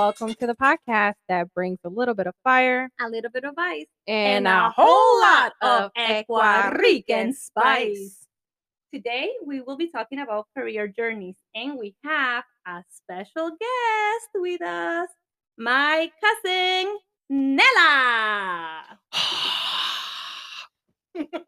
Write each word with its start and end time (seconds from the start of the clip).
Welcome 0.00 0.32
to 0.32 0.46
the 0.46 0.54
podcast 0.54 1.16
that 1.28 1.52
brings 1.52 1.78
a 1.84 1.90
little 1.90 2.14
bit 2.14 2.26
of 2.26 2.32
fire 2.42 2.88
a 2.98 3.10
little 3.10 3.30
bit 3.30 3.44
of 3.44 3.52
ice, 3.58 3.84
and, 4.08 4.48
a 4.48 4.70
whole 4.70 5.20
lot 5.20 5.52
of 5.60 5.92
Ecuadorican 5.92 6.78
Rican 6.78 7.34
spice. 7.34 8.26
Today, 8.94 9.30
we 9.44 9.60
will 9.60 9.76
be 9.76 9.90
talking 9.90 10.20
about 10.20 10.46
career 10.56 10.88
journeys, 10.88 11.36
and 11.54 11.78
we 11.78 11.94
have 12.02 12.44
a 12.66 12.82
special 12.88 13.50
guest 13.50 14.30
with 14.36 14.62
us, 14.62 15.10
my 15.58 16.10
cousin, 16.22 16.96
Nella. 17.28 18.98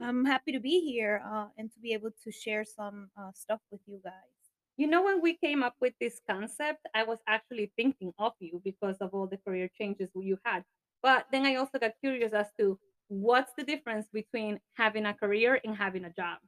I'm 0.00 0.24
happy 0.24 0.50
to 0.50 0.60
be 0.60 0.80
here 0.80 1.22
uh, 1.24 1.46
and 1.56 1.72
to 1.72 1.78
be 1.78 1.92
able 1.92 2.10
to 2.24 2.32
share 2.32 2.64
some 2.64 3.10
uh, 3.16 3.30
stuff 3.32 3.60
with 3.70 3.80
you 3.86 4.00
guys. 4.02 4.41
You 4.82 4.88
know, 4.88 5.04
when 5.04 5.22
we 5.22 5.36
came 5.36 5.62
up 5.62 5.76
with 5.80 5.94
this 6.00 6.20
concept, 6.28 6.80
I 6.92 7.04
was 7.04 7.20
actually 7.28 7.70
thinking 7.76 8.12
of 8.18 8.32
you 8.40 8.60
because 8.64 8.96
of 8.96 9.14
all 9.14 9.28
the 9.28 9.36
career 9.36 9.70
changes 9.78 10.10
you 10.16 10.38
had. 10.44 10.64
But 11.04 11.28
then 11.30 11.46
I 11.46 11.54
also 11.54 11.78
got 11.78 11.92
curious 12.00 12.32
as 12.32 12.48
to 12.58 12.80
what's 13.06 13.52
the 13.56 13.62
difference 13.62 14.08
between 14.12 14.58
having 14.76 15.06
a 15.06 15.14
career 15.14 15.60
and 15.62 15.76
having 15.76 16.04
a 16.04 16.10
job. 16.12 16.38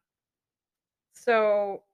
So, 1.12 1.84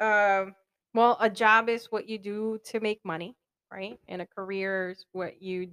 um, 0.00 0.54
well, 0.92 1.16
a 1.20 1.30
job 1.30 1.70
is 1.70 1.86
what 1.90 2.06
you 2.06 2.18
do 2.18 2.58
to 2.66 2.80
make 2.80 3.00
money, 3.02 3.34
right? 3.72 3.98
And 4.08 4.20
a 4.20 4.26
career 4.26 4.90
is 4.90 5.06
what 5.12 5.40
you 5.40 5.70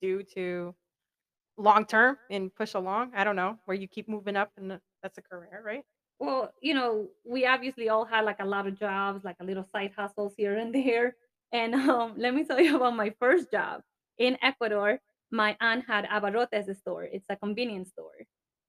do 0.00 0.22
to 0.22 0.72
long 1.56 1.86
term 1.86 2.18
and 2.30 2.54
push 2.54 2.74
along. 2.74 3.12
I 3.16 3.24
don't 3.24 3.36
know, 3.36 3.58
where 3.64 3.76
you 3.76 3.88
keep 3.88 4.08
moving 4.08 4.36
up, 4.36 4.52
and 4.56 4.80
that's 5.02 5.18
a 5.18 5.22
career, 5.22 5.62
right? 5.64 5.84
Well, 6.18 6.52
you 6.62 6.74
know, 6.74 7.08
we 7.24 7.46
obviously 7.46 7.88
all 7.88 8.04
had 8.04 8.24
like 8.24 8.40
a 8.40 8.44
lot 8.44 8.66
of 8.66 8.78
jobs, 8.78 9.24
like 9.24 9.36
a 9.40 9.44
little 9.44 9.66
side 9.72 9.92
hustles 9.96 10.34
here 10.36 10.56
and 10.56 10.74
there. 10.74 11.16
And 11.52 11.74
um, 11.74 12.14
let 12.16 12.34
me 12.34 12.44
tell 12.44 12.60
you 12.60 12.76
about 12.76 12.96
my 12.96 13.12
first 13.18 13.50
job 13.50 13.82
in 14.18 14.38
Ecuador. 14.42 15.00
My 15.30 15.56
aunt 15.60 15.84
had 15.86 16.04
Abarrotes 16.06 16.74
store. 16.76 17.04
It's 17.04 17.26
a 17.28 17.36
convenience 17.36 17.90
store. 17.90 18.26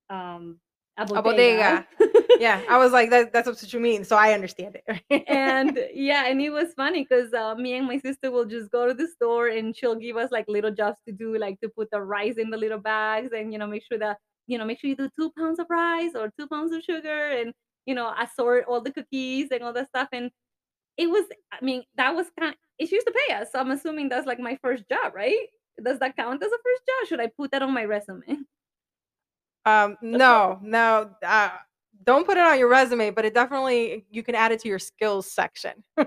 Um, 0.10 0.60
a 0.98 1.04
A 1.04 1.22
bodega. 1.22 1.88
Yeah, 2.38 2.62
I 2.70 2.78
was 2.78 2.92
like, 2.92 3.12
that, 3.12 3.32
that's 3.32 3.48
what 3.48 3.72
you 3.72 3.80
mean. 3.80 4.04
So 4.04 4.18
I 4.18 4.34
understand 4.34 4.78
it. 4.86 5.26
and 5.30 5.80
yeah, 5.94 6.26
and 6.28 6.42
it 6.42 6.50
was 6.50 6.74
funny 6.74 7.06
because 7.08 7.34
uh, 7.34 7.56
me 7.56 7.76
and 7.76 7.88
my 7.88 7.98
sister 7.98 8.30
will 8.30 8.44
just 8.44 8.70
go 8.72 8.88
to 8.88 8.94
the 8.94 9.08
store 9.08 9.48
and 9.48 9.74
she'll 9.76 9.96
give 9.96 10.18
us 10.18 10.32
like 10.32 10.46
little 10.50 10.72
jobs 10.72 11.00
to 11.08 11.14
do, 11.14 11.38
like 11.38 11.62
to 11.62 11.70
put 11.70 11.90
the 11.92 12.02
rice 12.02 12.36
in 12.38 12.50
the 12.50 12.58
little 12.58 12.80
bags 12.80 13.30
and 13.34 13.54
you 13.54 13.60
know 13.60 13.68
make 13.68 13.84
sure 13.88 13.98
that 14.00 14.18
you 14.48 14.58
know 14.58 14.66
make 14.66 14.80
sure 14.80 14.90
you 14.90 14.96
do 14.96 15.10
two 15.16 15.32
pounds 15.38 15.60
of 15.60 15.68
rice 15.70 16.12
or 16.16 16.32
two 16.38 16.48
pounds 16.48 16.72
of 16.72 16.82
sugar 16.84 17.32
and 17.32 17.54
you 17.86 17.96
know 17.96 18.08
I 18.08 18.26
sort 18.36 18.66
all 18.68 18.82
the 18.82 18.92
cookies 18.92 19.50
and 19.52 19.64
all 19.64 19.74
that 19.74 19.88
stuff. 19.90 20.10
And 20.12 20.32
it 20.98 21.10
was, 21.10 21.26
I 21.52 21.64
mean, 21.64 21.84
that 21.98 22.16
was 22.16 22.28
kind. 22.40 22.56
It 22.80 22.90
used 22.92 23.06
to 23.08 23.14
pay 23.28 23.34
us, 23.34 23.50
so 23.52 23.60
I'm 23.60 23.72
assuming 23.72 24.10
that's 24.10 24.26
like 24.28 24.40
my 24.40 24.58
first 24.62 24.84
job, 24.90 25.14
right? 25.14 25.36
Does 25.84 26.00
that 26.00 26.16
count 26.16 26.42
as 26.42 26.48
a 26.52 26.58
first 26.58 26.84
job? 26.88 27.08
Should 27.10 27.20
I 27.20 27.28
put 27.28 27.52
that 27.52 27.62
on 27.62 27.74
my 27.74 27.84
resume? 27.86 28.24
um, 29.66 29.98
no, 30.02 30.60
no, 30.62 31.10
uh, 31.26 31.50
don't 32.06 32.26
put 32.26 32.38
it 32.38 32.44
on 32.46 32.58
your 32.60 32.70
resume, 32.70 33.10
but 33.12 33.26
it 33.26 33.34
definitely 33.34 34.06
you 34.10 34.24
can 34.24 34.36
add 34.36 34.52
it 34.52 34.60
to 34.62 34.68
your 34.70 34.80
skills 34.80 35.30
section. 35.32 35.84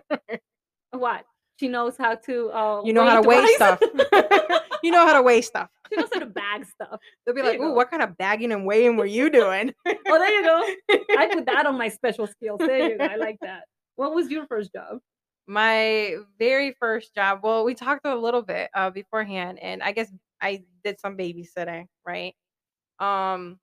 What? 0.93 1.25
She 1.61 1.69
knows 1.69 1.97
how 1.99 2.15
to. 2.15 2.51
Uh, 2.51 2.83
You 2.85 2.93
know 2.93 3.05
how 3.05 3.21
to 3.21 3.29
weigh 3.29 3.41
weigh 3.41 3.55
stuff. 3.57 3.81
you 4.83 4.91
know 4.91 5.07
how 5.07 5.13
to 5.13 5.23
weigh 5.23 5.43
stuff. 5.43 5.69
she 5.91 5.97
knows 6.01 6.09
how 6.13 6.21
to 6.21 6.27
bag 6.59 6.67
stuff. 6.69 7.01
They'll 7.25 7.35
be 7.35 7.43
There 7.43 7.51
like, 7.53 7.61
"Ooh, 7.61 7.69
go. 7.69 7.73
what 7.75 7.91
kind 7.91 8.03
of 8.03 8.17
bagging 8.19 8.53
and 8.53 8.67
weighing 8.67 8.97
were 8.97 9.07
you 9.07 9.31
doing?" 9.31 9.75
Oh, 9.87 10.19
there 10.19 10.33
you 10.33 10.43
go. 10.43 10.63
I 11.19 11.29
put 11.33 11.47
that 11.47 11.67
on 11.67 11.77
my 11.77 11.89
special 12.01 12.27
skills. 12.27 12.59
There 12.61 12.91
you 12.91 12.99
go. 12.99 13.05
I 13.05 13.17
like 13.17 13.39
that. 13.43 13.65
What 13.97 14.15
was 14.15 14.31
your 14.31 14.47
first 14.47 14.73
job? 14.73 14.99
My 15.47 16.17
very 16.39 16.77
first 16.79 17.15
job. 17.15 17.41
Well, 17.43 17.65
we 17.65 17.75
talked 17.75 18.07
a 18.07 18.15
little 18.15 18.43
bit 18.43 18.71
uh, 18.75 18.91
beforehand, 18.91 19.59
and 19.61 19.83
I 19.83 19.93
guess 19.93 20.13
I 20.41 20.65
did 20.85 21.01
some 21.01 21.17
babysitting, 21.17 21.87
right? 22.07 22.35
Um, 22.99 23.59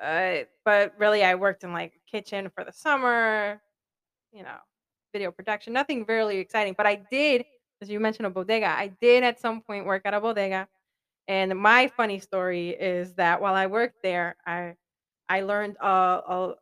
uh, 0.00 0.38
but 0.64 0.94
really, 0.98 1.24
I 1.24 1.34
worked 1.34 1.64
in 1.64 1.72
like 1.72 2.00
kitchen 2.10 2.50
for 2.54 2.64
the 2.64 2.72
summer, 2.72 3.60
you 4.32 4.42
know, 4.42 4.56
video 5.12 5.30
production. 5.30 5.72
Nothing 5.72 6.04
really 6.08 6.38
exciting, 6.38 6.74
but 6.76 6.86
I 6.86 6.96
did, 7.10 7.44
as 7.80 7.90
you 7.90 8.00
mentioned, 8.00 8.26
a 8.26 8.30
bodega. 8.30 8.66
I 8.68 8.92
did 9.00 9.24
at 9.24 9.40
some 9.40 9.60
point 9.62 9.84
work 9.86 10.02
at 10.04 10.14
a 10.14 10.20
bodega, 10.20 10.68
and 11.28 11.56
my 11.58 11.88
funny 11.88 12.18
story 12.18 12.70
is 12.70 13.14
that 13.14 13.40
while 13.40 13.54
I 13.54 13.66
worked 13.66 14.02
there, 14.02 14.36
I 14.46 14.74
I 15.28 15.42
learned 15.42 15.76
uh, 15.82 15.84
uh 15.86 16.54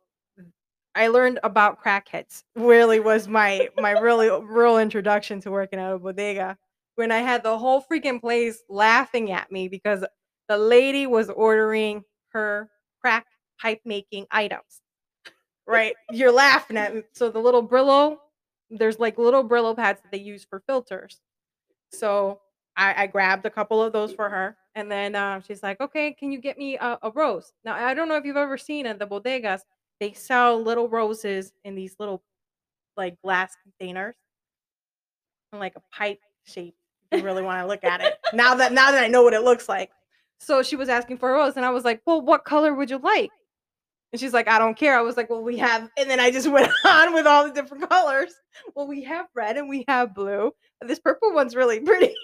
I 0.93 1.07
learned 1.07 1.39
about 1.43 1.83
crackheads. 1.83 2.43
Really 2.55 2.99
was 2.99 3.27
my 3.27 3.69
my 3.77 3.91
really 3.91 4.29
real 4.29 4.77
introduction 4.77 5.41
to 5.41 5.51
working 5.51 5.79
at 5.79 5.91
a 5.91 5.99
bodega. 5.99 6.57
When 6.95 7.11
I 7.11 7.19
had 7.19 7.43
the 7.43 7.57
whole 7.57 7.81
freaking 7.81 8.19
place 8.19 8.61
laughing 8.69 9.31
at 9.31 9.51
me 9.51 9.67
because 9.67 10.03
the 10.49 10.57
lady 10.57 11.07
was 11.07 11.29
ordering 11.29 12.03
her 12.33 12.69
crack 12.99 13.25
pipe 13.59 13.81
making 13.85 14.27
items. 14.31 14.81
Right? 15.65 15.93
You're 16.11 16.33
laughing 16.33 16.77
at 16.77 16.93
me. 16.93 17.03
So 17.13 17.29
the 17.29 17.39
little 17.39 17.65
Brillo, 17.65 18.17
there's 18.69 18.99
like 18.99 19.17
little 19.17 19.47
Brillo 19.47 19.75
pads 19.75 20.01
that 20.01 20.11
they 20.11 20.17
use 20.17 20.43
for 20.43 20.61
filters. 20.67 21.21
So 21.93 22.41
I, 22.81 23.03
I 23.03 23.07
grabbed 23.07 23.45
a 23.45 23.49
couple 23.51 23.81
of 23.81 23.93
those 23.93 24.11
for 24.11 24.27
her. 24.27 24.57
And 24.73 24.91
then 24.91 25.15
uh, 25.15 25.41
she's 25.41 25.61
like, 25.61 25.79
okay, 25.79 26.13
can 26.13 26.31
you 26.31 26.39
get 26.39 26.57
me 26.57 26.77
a, 26.77 26.97
a 27.03 27.11
rose? 27.11 27.53
Now, 27.63 27.75
I 27.75 27.93
don't 27.93 28.09
know 28.09 28.15
if 28.15 28.25
you've 28.25 28.37
ever 28.37 28.57
seen 28.57 28.87
at 28.87 28.97
the 28.97 29.05
bodegas, 29.05 29.61
they 29.99 30.13
sell 30.13 30.59
little 30.59 30.89
roses 30.89 31.53
in 31.63 31.75
these 31.75 31.95
little 31.99 32.23
like 32.97 33.21
glass 33.21 33.55
containers 33.61 34.15
in 35.53 35.59
like 35.59 35.75
a 35.75 35.81
pipe 35.95 36.19
shape 36.43 36.75
you 37.11 37.21
really 37.23 37.43
want 37.43 37.61
to 37.61 37.67
look 37.67 37.83
at 37.83 38.01
it 38.01 38.15
now 38.33 38.53
that 38.55 38.73
now 38.73 38.91
that 38.91 39.03
i 39.03 39.07
know 39.07 39.23
what 39.23 39.33
it 39.33 39.43
looks 39.43 39.69
like 39.69 39.91
so 40.39 40.61
she 40.61 40.75
was 40.75 40.89
asking 40.89 41.17
for 41.17 41.29
a 41.29 41.33
rose 41.33 41.55
and 41.55 41.65
i 41.65 41.69
was 41.69 41.85
like 41.85 42.01
well 42.05 42.19
what 42.19 42.43
color 42.43 42.73
would 42.73 42.89
you 42.89 42.97
like 42.97 43.29
and 44.11 44.19
she's 44.19 44.33
like 44.33 44.47
i 44.47 44.59
don't 44.59 44.77
care 44.77 44.97
i 44.97 45.01
was 45.01 45.17
like 45.17 45.29
well 45.29 45.43
we 45.43 45.57
have 45.57 45.89
and 45.97 46.09
then 46.09 46.19
i 46.19 46.31
just 46.31 46.47
went 46.51 46.71
on 46.85 47.13
with 47.13 47.25
all 47.25 47.45
the 47.45 47.53
different 47.53 47.87
colors 47.89 48.33
well 48.75 48.87
we 48.87 49.03
have 49.03 49.27
red 49.35 49.57
and 49.57 49.69
we 49.69 49.85
have 49.87 50.13
blue 50.15 50.51
this 50.81 50.99
purple 50.99 51.33
one's 51.33 51.55
really 51.55 51.79
pretty 51.81 52.15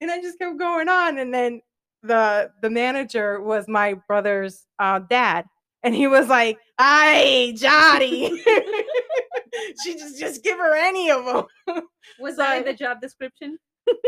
and 0.00 0.10
i 0.10 0.20
just 0.20 0.38
kept 0.38 0.58
going 0.58 0.88
on 0.88 1.18
and 1.18 1.32
then 1.32 1.60
the 2.02 2.50
the 2.62 2.70
manager 2.70 3.40
was 3.40 3.66
my 3.66 3.94
brother's 4.06 4.66
uh, 4.78 5.00
dad 5.00 5.44
and 5.82 5.94
he 5.94 6.06
was 6.06 6.28
like, 6.28 6.58
"Ay, 6.78 7.54
Johnny." 7.56 8.42
she 9.82 9.94
just 9.94 10.18
just 10.18 10.42
give 10.42 10.58
her 10.58 10.74
any 10.74 11.10
of 11.10 11.24
them. 11.24 11.82
Was 12.20 12.36
that 12.36 12.58
in 12.58 12.64
the 12.64 12.74
job 12.74 13.00
description? 13.00 13.58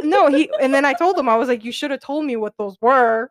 no, 0.02 0.28
he 0.28 0.50
and 0.60 0.74
then 0.74 0.84
I 0.84 0.92
told 0.92 1.18
him 1.18 1.28
I 1.28 1.36
was 1.36 1.48
like, 1.48 1.64
"You 1.64 1.72
should 1.72 1.90
have 1.90 2.00
told 2.00 2.24
me 2.24 2.36
what 2.36 2.54
those 2.58 2.76
were, 2.80 3.30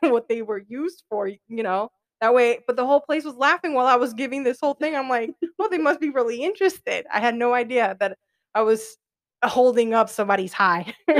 what 0.00 0.28
they 0.28 0.42
were 0.42 0.62
used 0.68 1.04
for." 1.08 1.28
You 1.28 1.62
know, 1.62 1.90
that 2.20 2.34
way. 2.34 2.60
But 2.66 2.76
the 2.76 2.86
whole 2.86 3.00
place 3.00 3.24
was 3.24 3.34
laughing 3.36 3.74
while 3.74 3.86
I 3.86 3.96
was 3.96 4.14
giving 4.14 4.44
this 4.44 4.58
whole 4.60 4.74
thing. 4.74 4.94
I'm 4.96 5.08
like, 5.08 5.30
"Well, 5.58 5.68
they 5.68 5.78
must 5.78 6.00
be 6.00 6.10
really 6.10 6.42
interested." 6.42 7.06
I 7.12 7.20
had 7.20 7.34
no 7.34 7.54
idea 7.54 7.96
that 8.00 8.16
I 8.54 8.62
was 8.62 8.96
holding 9.44 9.94
up 9.94 10.08
somebody's 10.08 10.52
high. 10.52 10.94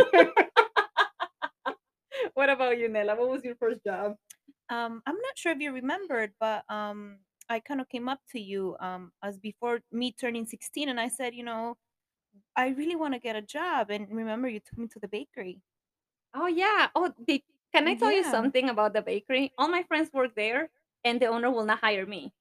What 2.34 2.50
about 2.50 2.78
you, 2.78 2.88
Nela? 2.88 3.18
What 3.18 3.30
was 3.30 3.42
your 3.42 3.56
first 3.56 3.82
job? 3.84 4.14
Um, 4.70 5.02
I'm 5.06 5.16
not 5.16 5.36
sure 5.36 5.50
if 5.50 5.58
you 5.58 5.72
remembered, 5.72 6.32
but 6.38 6.62
um, 6.68 7.18
I 7.48 7.58
kind 7.58 7.80
of 7.80 7.88
came 7.88 8.08
up 8.08 8.20
to 8.30 8.40
you 8.40 8.76
um, 8.78 9.10
as 9.24 9.38
before 9.38 9.80
me 9.90 10.12
turning 10.12 10.46
16, 10.46 10.88
and 10.88 11.00
I 11.00 11.08
said, 11.08 11.34
you 11.34 11.42
know, 11.42 11.76
I 12.56 12.68
really 12.68 12.94
want 12.94 13.14
to 13.14 13.20
get 13.20 13.34
a 13.34 13.42
job. 13.42 13.90
And 13.90 14.06
remember, 14.10 14.48
you 14.48 14.60
took 14.60 14.78
me 14.78 14.86
to 14.88 15.00
the 15.00 15.08
bakery. 15.08 15.60
Oh 16.34 16.46
yeah. 16.46 16.88
Oh, 16.94 17.12
the, 17.26 17.42
can 17.74 17.88
I 17.88 17.94
tell 17.94 18.12
you 18.12 18.22
something 18.22 18.68
about 18.68 18.92
the 18.92 19.02
bakery? 19.02 19.52
All 19.58 19.68
my 19.68 19.82
friends 19.82 20.10
work 20.12 20.34
there, 20.36 20.70
and 21.04 21.20
the 21.20 21.26
owner 21.26 21.50
will 21.50 21.64
not 21.64 21.80
hire 21.80 22.06
me. 22.06 22.32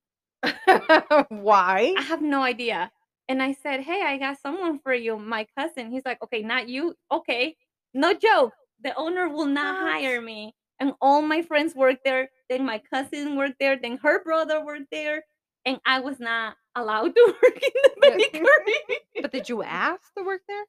Why? 1.30 1.94
I 1.96 2.02
have 2.02 2.22
no 2.22 2.42
idea. 2.44 2.92
And 3.28 3.42
I 3.44 3.54
said, 3.54 3.82
"Hey, 3.82 4.02
I 4.04 4.18
got 4.18 4.40
someone 4.40 4.80
for 4.80 4.94
you, 4.94 5.18
my 5.18 5.48
cousin." 5.58 5.92
He's 5.92 6.06
like, 6.06 6.22
"Okay, 6.24 6.42
not 6.44 6.70
you. 6.70 6.96
Okay, 7.12 7.58
no 7.94 8.14
joke. 8.14 8.54
The 8.84 8.96
owner 8.96 9.28
will 9.30 9.46
not 9.48 9.78
What? 9.78 9.92
hire 9.92 10.22
me." 10.22 10.56
And 10.80 10.94
all 11.02 11.22
my 11.22 11.42
friends 11.42 11.76
work 11.76 12.00
there. 12.06 12.30
Then 12.50 12.66
my 12.66 12.80
cousin 12.94 13.36
worked 13.36 13.60
there. 13.60 13.78
Then 13.78 13.98
her 13.98 14.24
brother 14.24 14.64
worked 14.64 14.92
there, 14.92 15.26
and 15.66 15.80
I 15.86 16.00
was 16.00 16.20
not 16.20 16.56
allowed 16.76 17.16
to 17.16 17.36
work 17.44 17.62
in 17.64 17.72
the 17.84 17.96
bakery. 18.02 19.00
But 19.22 19.32
did 19.32 19.50
you 19.50 19.64
ask 19.64 20.14
to 20.18 20.24
work 20.24 20.42
there? 20.48 20.66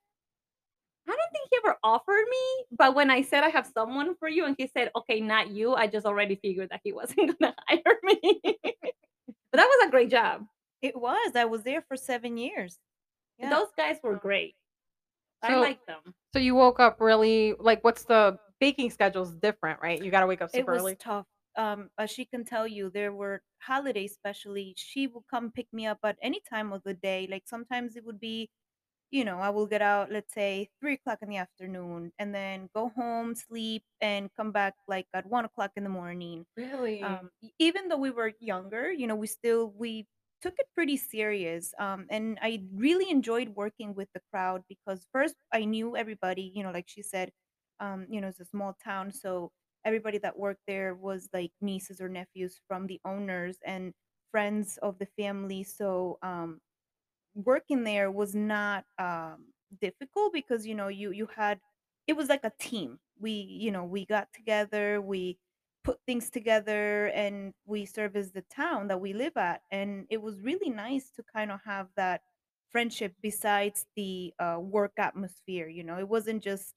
I 1.08 1.12
don't 1.12 1.32
think 1.32 1.48
he 1.50 1.58
ever 1.64 1.76
offered 1.82 2.24
me, 2.30 2.64
but 2.76 2.94
when 2.94 3.10
I 3.10 3.22
said 3.22 3.42
I 3.44 3.48
have 3.48 3.66
someone 3.72 4.14
for 4.16 4.28
you, 4.28 4.44
and 4.44 4.54
he 4.58 4.68
said, 4.76 4.90
"Okay, 4.94 5.20
not 5.20 5.50
you," 5.50 5.74
I 5.74 5.86
just 5.86 6.04
already 6.06 6.36
figured 6.36 6.68
that 6.70 6.80
he 6.84 6.92
wasn't 6.92 7.38
gonna 7.40 7.54
hire 7.66 7.96
me. 8.04 8.40
but 8.44 9.54
that 9.54 9.66
was 9.66 9.86
a 9.88 9.90
great 9.90 10.10
job. 10.10 10.44
It 10.82 10.94
was. 10.96 11.32
I 11.34 11.46
was 11.46 11.62
there 11.62 11.82
for 11.88 11.96
seven 11.96 12.36
years. 12.36 12.78
Yeah. 13.38 13.50
Those 13.50 13.68
guys 13.76 13.96
were 14.02 14.16
great. 14.16 14.54
I 15.42 15.48
So- 15.54 15.60
like 15.60 15.84
them. 15.86 16.14
So 16.34 16.38
you 16.40 16.54
woke 16.54 16.78
up 16.80 17.00
really 17.00 17.54
like 17.58 17.82
what's 17.84 18.04
the 18.04 18.38
baking 18.60 18.90
schedule's 18.90 19.34
different, 19.34 19.80
right? 19.80 20.02
You 20.02 20.10
got 20.10 20.20
to 20.20 20.26
wake 20.26 20.42
up 20.42 20.50
it 20.52 20.56
super 20.58 20.72
was 20.74 20.82
early. 20.82 20.96
tough. 20.96 21.26
Um, 21.56 21.88
as 21.98 22.10
she 22.10 22.24
can 22.24 22.44
tell 22.44 22.66
you, 22.68 22.90
there 22.90 23.12
were 23.12 23.40
holidays, 23.60 24.12
especially. 24.12 24.74
She 24.76 25.06
would 25.06 25.24
come 25.30 25.50
pick 25.50 25.66
me 25.72 25.86
up 25.86 25.98
at 26.04 26.16
any 26.22 26.40
time 26.48 26.72
of 26.72 26.82
the 26.84 26.94
day. 26.94 27.26
Like 27.30 27.44
sometimes 27.46 27.96
it 27.96 28.04
would 28.04 28.20
be 28.20 28.50
you 29.10 29.24
know, 29.24 29.38
I 29.38 29.50
will 29.50 29.66
get 29.66 29.82
out, 29.82 30.10
let's 30.10 30.32
say, 30.34 30.70
three 30.80 30.94
o'clock 30.94 31.18
in 31.22 31.28
the 31.30 31.36
afternoon, 31.38 32.12
and 32.18 32.34
then 32.34 32.68
go 32.74 32.90
home, 32.90 33.34
sleep, 33.34 33.84
and 34.00 34.30
come 34.36 34.52
back 34.52 34.74
like 34.88 35.06
at 35.14 35.26
one 35.26 35.44
o'clock 35.44 35.72
in 35.76 35.84
the 35.84 35.90
morning. 35.90 36.46
Really? 36.56 37.02
Um, 37.02 37.30
even 37.58 37.88
though 37.88 37.96
we 37.98 38.10
were 38.10 38.32
younger, 38.40 38.90
you 38.92 39.06
know, 39.06 39.16
we 39.16 39.26
still 39.26 39.72
we 39.76 40.06
took 40.42 40.54
it 40.58 40.66
pretty 40.74 40.96
serious. 40.96 41.74
Um, 41.78 42.06
and 42.10 42.38
I 42.42 42.64
really 42.72 43.10
enjoyed 43.10 43.50
working 43.50 43.94
with 43.94 44.08
the 44.14 44.20
crowd 44.32 44.62
because 44.68 45.06
first 45.12 45.34
I 45.52 45.64
knew 45.64 45.96
everybody. 45.96 46.52
You 46.54 46.62
know, 46.64 46.70
like 46.72 46.88
she 46.88 47.02
said, 47.02 47.32
um, 47.80 48.06
you 48.10 48.20
know, 48.20 48.28
it's 48.28 48.40
a 48.40 48.44
small 48.44 48.76
town, 48.82 49.12
so 49.12 49.52
everybody 49.84 50.18
that 50.18 50.38
worked 50.38 50.62
there 50.66 50.94
was 50.94 51.28
like 51.32 51.52
nieces 51.60 52.00
or 52.00 52.08
nephews 52.08 52.60
from 52.68 52.86
the 52.86 53.00
owners 53.04 53.58
and 53.64 53.92
friends 54.30 54.78
of 54.82 54.98
the 54.98 55.06
family. 55.18 55.62
So 55.62 56.18
um, 56.22 56.60
working 57.38 57.84
there 57.84 58.10
was 58.10 58.34
not 58.34 58.84
um 58.98 59.52
difficult 59.80 60.32
because 60.32 60.66
you 60.66 60.74
know 60.74 60.88
you 60.88 61.12
you 61.12 61.26
had 61.26 61.60
it 62.06 62.14
was 62.14 62.28
like 62.28 62.44
a 62.44 62.52
team 62.58 63.00
we 63.18 63.30
you 63.32 63.70
know 63.70 63.84
we 63.84 64.06
got 64.06 64.32
together 64.32 65.00
we 65.00 65.38
put 65.84 66.00
things 66.06 66.30
together 66.30 67.06
and 67.08 67.54
we 67.64 67.86
serviced 67.86 68.34
the 68.34 68.42
town 68.42 68.88
that 68.88 69.00
we 69.00 69.12
live 69.12 69.36
at 69.36 69.62
and 69.70 70.06
it 70.10 70.18
was 70.22 70.40
really 70.42 70.70
nice 70.70 71.10
to 71.12 71.22
kind 71.22 71.50
of 71.52 71.60
have 71.64 71.88
that 71.96 72.22
friendship 72.70 73.14
besides 73.22 73.86
the 73.96 74.34
uh, 74.38 74.58
work 74.60 74.92
atmosphere 74.98 75.68
you 75.68 75.84
know 75.84 75.98
it 75.98 76.08
wasn't 76.08 76.42
just 76.42 76.74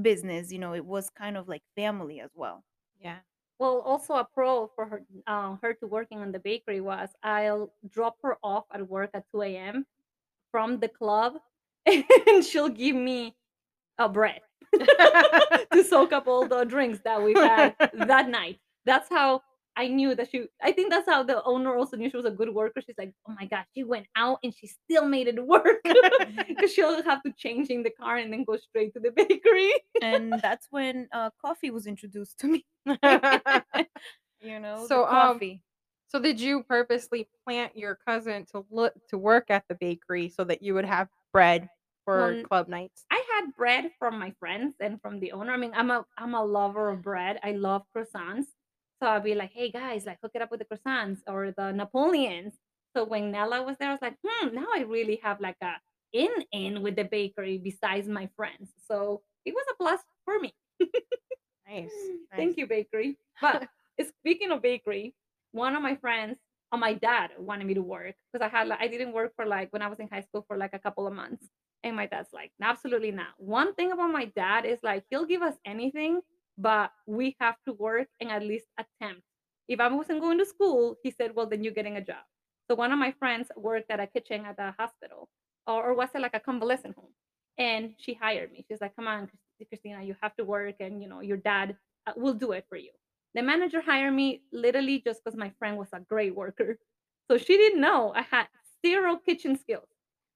business 0.00 0.52
you 0.52 0.58
know 0.58 0.74
it 0.74 0.84
was 0.84 1.10
kind 1.10 1.36
of 1.36 1.48
like 1.48 1.62
family 1.76 2.20
as 2.20 2.30
well 2.34 2.64
Yeah. 2.98 3.20
Well, 3.58 3.80
also 3.80 4.14
a 4.14 4.24
pro 4.24 4.66
for 4.68 4.86
her 4.86 5.06
uh, 5.26 5.56
her 5.62 5.74
to 5.74 5.86
working 5.86 6.18
on 6.20 6.32
the 6.32 6.40
bakery 6.40 6.80
was 6.80 7.14
I'll 7.22 7.72
drop 7.88 8.20
her 8.22 8.36
off 8.42 8.66
at 8.72 8.88
work 8.88 9.10
at 9.14 9.30
2 9.30 9.56
a.m. 9.56 9.86
from 10.54 10.78
the 10.78 10.86
club 10.86 11.32
and 11.86 12.44
she'll 12.44 12.68
give 12.68 12.94
me 12.94 13.34
a 13.98 14.08
bread 14.08 14.40
to 15.72 15.82
soak 15.82 16.12
up 16.12 16.28
all 16.28 16.46
the 16.46 16.62
drinks 16.62 17.00
that 17.04 17.20
we've 17.20 17.36
had 17.36 17.74
that 17.92 18.28
night. 18.28 18.60
That's 18.86 19.08
how 19.08 19.42
I 19.76 19.88
knew 19.88 20.14
that 20.14 20.30
she 20.30 20.44
I 20.62 20.70
think 20.70 20.92
that's 20.92 21.08
how 21.08 21.24
the 21.24 21.42
owner 21.42 21.74
also 21.76 21.96
knew 21.96 22.08
she 22.08 22.16
was 22.16 22.24
a 22.24 22.30
good 22.30 22.54
worker. 22.54 22.80
She's 22.86 22.94
like, 22.96 23.12
oh 23.28 23.34
my 23.40 23.46
gosh, 23.46 23.66
she 23.74 23.82
went 23.82 24.06
out 24.14 24.38
and 24.44 24.54
she 24.54 24.68
still 24.68 25.08
made 25.08 25.26
it 25.26 25.44
work. 25.44 25.84
Because 26.46 26.72
she'll 26.72 27.02
have 27.02 27.22
to 27.24 27.32
change 27.36 27.68
in 27.70 27.82
the 27.82 27.90
car 27.90 28.18
and 28.18 28.32
then 28.32 28.44
go 28.44 28.56
straight 28.56 28.92
to 28.94 29.00
the 29.00 29.10
bakery. 29.10 29.72
and 30.02 30.34
that's 30.40 30.68
when 30.70 31.08
uh, 31.12 31.30
coffee 31.44 31.72
was 31.72 31.86
introduced 31.88 32.38
to 32.38 32.46
me 32.46 32.64
you 34.40 34.60
know 34.60 34.82
the 34.82 34.86
So, 34.86 35.04
um, 35.04 35.10
coffee 35.10 35.62
so 36.14 36.20
did 36.20 36.40
you 36.40 36.62
purposely 36.62 37.26
plant 37.44 37.76
your 37.76 37.98
cousin 38.06 38.46
to 38.52 38.64
look 38.70 38.94
to 39.08 39.18
work 39.18 39.46
at 39.50 39.64
the 39.68 39.74
bakery 39.74 40.28
so 40.28 40.44
that 40.44 40.62
you 40.62 40.74
would 40.74 40.84
have 40.84 41.08
bread 41.32 41.68
for 42.04 42.34
Well, 42.34 42.44
club 42.44 42.68
nights? 42.68 43.04
I 43.10 43.20
had 43.34 43.56
bread 43.56 43.90
from 43.98 44.20
my 44.20 44.32
friends 44.38 44.76
and 44.78 45.00
from 45.02 45.18
the 45.18 45.32
owner. 45.32 45.52
I 45.52 45.56
mean, 45.56 45.72
I'm 45.74 45.90
a 45.90 46.06
I'm 46.16 46.34
a 46.34 46.44
lover 46.44 46.90
of 46.90 47.02
bread. 47.02 47.40
I 47.42 47.52
love 47.52 47.82
croissants. 47.94 48.46
So 49.02 49.08
I'll 49.08 49.20
be 49.20 49.34
like, 49.34 49.50
hey 49.52 49.72
guys, 49.72 50.06
like 50.06 50.18
hook 50.22 50.30
it 50.34 50.42
up 50.42 50.52
with 50.52 50.60
the 50.60 50.66
croissants 50.66 51.18
or 51.26 51.52
the 51.56 51.72
Napoleons. 51.72 52.54
So 52.96 53.04
when 53.04 53.32
Nella 53.32 53.64
was 53.64 53.76
there, 53.78 53.88
I 53.88 53.92
was 53.92 54.02
like, 54.02 54.16
hmm, 54.24 54.54
now 54.54 54.66
I 54.72 54.82
really 54.82 55.18
have 55.24 55.40
like 55.40 55.56
a 55.62 55.72
in 56.12 56.30
in 56.52 56.82
with 56.82 56.94
the 56.94 57.04
bakery 57.04 57.58
besides 57.58 58.06
my 58.06 58.28
friends. 58.36 58.70
So 58.86 59.22
it 59.44 59.52
was 59.52 59.64
a 59.68 59.74
plus 59.82 60.00
for 60.24 60.38
me. 60.38 60.54
Nice. 60.80 61.90
Nice. 62.30 62.38
Thank 62.38 62.56
you, 62.56 62.66
bakery. 62.66 63.16
But 63.40 63.68
speaking 64.20 64.50
of 64.50 64.60
bakery, 64.60 65.14
one 65.54 65.76
of 65.76 65.82
my 65.82 65.94
friends, 65.96 66.36
or 66.72 66.78
my 66.78 66.94
dad, 66.94 67.30
wanted 67.38 67.66
me 67.66 67.74
to 67.74 67.82
work 67.82 68.16
because 68.32 68.44
I 68.44 68.48
had 68.48 68.66
like 68.68 68.80
I 68.80 68.88
didn't 68.88 69.12
work 69.12 69.32
for 69.36 69.46
like 69.46 69.72
when 69.72 69.82
I 69.82 69.88
was 69.88 70.00
in 70.00 70.08
high 70.08 70.22
school 70.22 70.44
for 70.48 70.56
like 70.56 70.74
a 70.74 70.78
couple 70.78 71.06
of 71.06 71.14
months, 71.14 71.46
and 71.84 71.94
my 71.94 72.06
dad's 72.06 72.32
like, 72.32 72.50
absolutely 72.60 73.12
not. 73.12 73.34
One 73.38 73.74
thing 73.74 73.92
about 73.92 74.12
my 74.12 74.26
dad 74.36 74.66
is 74.66 74.78
like 74.82 75.04
he'll 75.10 75.26
give 75.26 75.42
us 75.42 75.54
anything, 75.64 76.20
but 76.58 76.90
we 77.06 77.36
have 77.40 77.56
to 77.66 77.72
work 77.72 78.08
and 78.20 78.30
at 78.30 78.42
least 78.42 78.66
attempt. 78.78 79.22
If 79.68 79.80
I 79.80 79.88
wasn't 79.88 80.20
going 80.20 80.38
to 80.38 80.44
school, 80.44 80.96
he 81.02 81.10
said, 81.10 81.34
well, 81.34 81.46
then 81.46 81.62
you're 81.62 81.72
getting 81.72 81.96
a 81.96 82.04
job. 82.04 82.24
So 82.68 82.74
one 82.74 82.92
of 82.92 82.98
my 82.98 83.12
friends 83.12 83.48
worked 83.56 83.90
at 83.90 84.00
a 84.00 84.06
kitchen 84.06 84.44
at 84.44 84.56
the 84.56 84.72
hospital, 84.78 85.28
or, 85.66 85.84
or 85.90 85.94
was 85.94 86.08
it 86.14 86.20
like 86.20 86.34
a 86.34 86.40
convalescent 86.40 86.96
home? 86.96 87.14
And 87.58 87.94
she 87.98 88.14
hired 88.14 88.50
me. 88.52 88.64
She's 88.68 88.80
like, 88.80 88.96
come 88.96 89.06
on, 89.06 89.30
Christina, 89.68 90.02
you 90.02 90.16
have 90.20 90.34
to 90.36 90.44
work, 90.44 90.76
and 90.80 91.00
you 91.00 91.08
know 91.08 91.20
your 91.20 91.36
dad 91.36 91.76
uh, 92.06 92.12
will 92.16 92.34
do 92.34 92.52
it 92.52 92.66
for 92.68 92.76
you. 92.76 92.90
The 93.34 93.42
manager 93.42 93.80
hired 93.80 94.14
me 94.14 94.42
literally 94.52 95.00
just 95.04 95.22
because 95.24 95.36
my 95.36 95.50
friend 95.58 95.76
was 95.76 95.88
a 95.92 96.00
great 96.00 96.34
worker. 96.34 96.78
So 97.30 97.38
she 97.38 97.56
didn't 97.56 97.80
know 97.80 98.12
I 98.14 98.22
had 98.22 98.46
zero 98.84 99.16
kitchen 99.16 99.58
skills. 99.58 99.88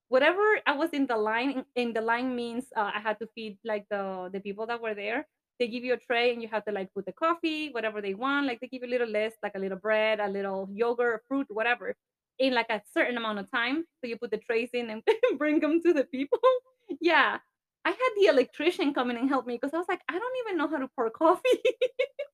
Whatever 0.08 0.42
I 0.66 0.72
was 0.72 0.90
in 0.90 1.06
the 1.06 1.16
line, 1.16 1.64
in 1.76 1.92
the 1.92 2.00
line 2.00 2.34
means 2.34 2.64
uh, 2.76 2.90
I 2.94 2.98
had 3.00 3.18
to 3.20 3.28
feed 3.34 3.58
like 3.64 3.84
the 3.90 4.30
the 4.32 4.40
people 4.40 4.66
that 4.66 4.80
were 4.80 4.94
there. 4.94 5.26
They 5.58 5.68
give 5.68 5.84
you 5.84 5.94
a 5.94 5.98
tray 5.98 6.32
and 6.32 6.40
you 6.40 6.48
have 6.48 6.64
to 6.64 6.72
like 6.72 6.92
put 6.94 7.04
the 7.04 7.12
coffee, 7.12 7.70
whatever 7.70 8.00
they 8.00 8.14
want. 8.14 8.46
Like 8.46 8.60
they 8.60 8.68
give 8.68 8.82
you 8.82 8.88
a 8.88 8.94
little 8.96 9.08
list, 9.08 9.36
like 9.42 9.52
a 9.54 9.58
little 9.58 9.78
bread, 9.78 10.20
a 10.20 10.28
little 10.28 10.68
yogurt, 10.72 11.24
fruit, 11.28 11.46
whatever, 11.50 11.94
in 12.38 12.54
like 12.54 12.70
a 12.70 12.80
certain 12.94 13.16
amount 13.16 13.40
of 13.40 13.50
time. 13.50 13.84
So 14.00 14.06
you 14.08 14.16
put 14.16 14.30
the 14.30 14.38
trays 14.38 14.70
in 14.72 14.88
and 14.90 15.02
bring 15.38 15.60
them 15.60 15.82
to 15.82 15.92
the 15.92 16.04
people. 16.04 16.38
yeah. 17.00 17.38
I 17.84 17.90
had 17.90 18.10
the 18.16 18.26
electrician 18.26 18.92
come 18.94 19.10
in 19.10 19.16
and 19.16 19.28
help 19.28 19.46
me 19.46 19.54
because 19.54 19.72
I 19.72 19.78
was 19.78 19.88
like, 19.88 20.02
I 20.08 20.18
don't 20.18 20.36
even 20.46 20.58
know 20.58 20.68
how 20.68 20.78
to 20.78 20.88
pour 20.94 21.10
coffee. 21.24 21.62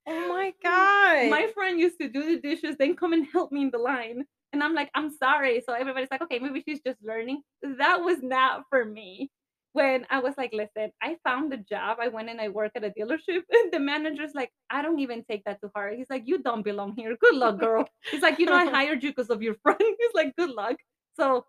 Oh 0.06 0.28
my 0.28 0.52
god. 0.62 1.30
My 1.30 1.48
friend 1.54 1.78
used 1.78 1.98
to 2.00 2.08
do 2.08 2.24
the 2.24 2.40
dishes, 2.40 2.76
then 2.78 2.96
come 2.96 3.12
and 3.12 3.26
help 3.26 3.52
me 3.52 3.62
in 3.62 3.70
the 3.70 3.78
line. 3.78 4.24
And 4.52 4.62
I'm 4.62 4.74
like, 4.74 4.90
I'm 4.94 5.10
sorry. 5.10 5.62
So 5.66 5.72
everybody's 5.72 6.10
like, 6.10 6.22
okay, 6.22 6.38
maybe 6.38 6.62
she's 6.66 6.80
just 6.86 6.98
learning. 7.02 7.42
That 7.62 8.02
was 8.02 8.18
not 8.22 8.64
for 8.70 8.84
me. 8.84 9.30
When 9.72 10.06
I 10.08 10.20
was 10.20 10.34
like, 10.38 10.52
listen, 10.52 10.92
I 11.02 11.16
found 11.24 11.52
a 11.52 11.56
job. 11.56 11.98
I 12.00 12.06
went 12.06 12.30
and 12.30 12.40
I 12.40 12.48
work 12.48 12.70
at 12.76 12.84
a 12.84 12.90
dealership. 12.90 13.42
And 13.50 13.72
the 13.72 13.80
manager's 13.80 14.30
like, 14.32 14.50
I 14.70 14.82
don't 14.82 15.00
even 15.00 15.24
take 15.28 15.42
that 15.46 15.60
to 15.62 15.70
heart. 15.74 15.96
He's 15.96 16.10
like, 16.10 16.22
you 16.26 16.40
don't 16.42 16.62
belong 16.62 16.94
here. 16.96 17.16
Good 17.20 17.34
luck, 17.34 17.58
girl. 17.60 17.88
He's 18.10 18.22
like, 18.22 18.38
you 18.38 18.46
know, 18.46 18.54
I 18.54 18.66
hired 18.66 19.02
you 19.02 19.10
because 19.10 19.30
of 19.30 19.42
your 19.42 19.56
friend. 19.62 19.80
He's 19.80 20.14
like, 20.14 20.36
good 20.36 20.50
luck. 20.50 20.76
So 21.16 21.44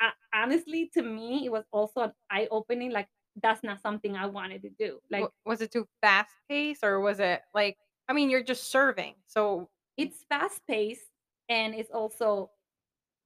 uh, 0.00 0.10
honestly, 0.34 0.90
to 0.94 1.02
me, 1.02 1.44
it 1.46 1.52
was 1.52 1.64
also 1.72 2.02
an 2.02 2.12
eye 2.30 2.48
opening. 2.50 2.90
Like, 2.92 3.08
that's 3.42 3.62
not 3.62 3.80
something 3.80 4.16
I 4.16 4.26
wanted 4.26 4.62
to 4.62 4.70
do. 4.70 4.98
Like, 5.10 5.22
W- 5.22 5.32
was 5.46 5.60
it 5.60 5.70
too 5.72 5.86
fast 6.02 6.30
paced 6.48 6.82
or 6.84 7.00
was 7.00 7.20
it 7.20 7.42
like 7.54 7.76
I 8.08 8.12
mean 8.12 8.30
you're 8.30 8.42
just 8.42 8.70
serving. 8.70 9.14
So 9.26 9.68
it's 9.96 10.24
fast 10.28 10.60
paced 10.66 11.10
and 11.48 11.74
it's 11.74 11.90
also 11.90 12.50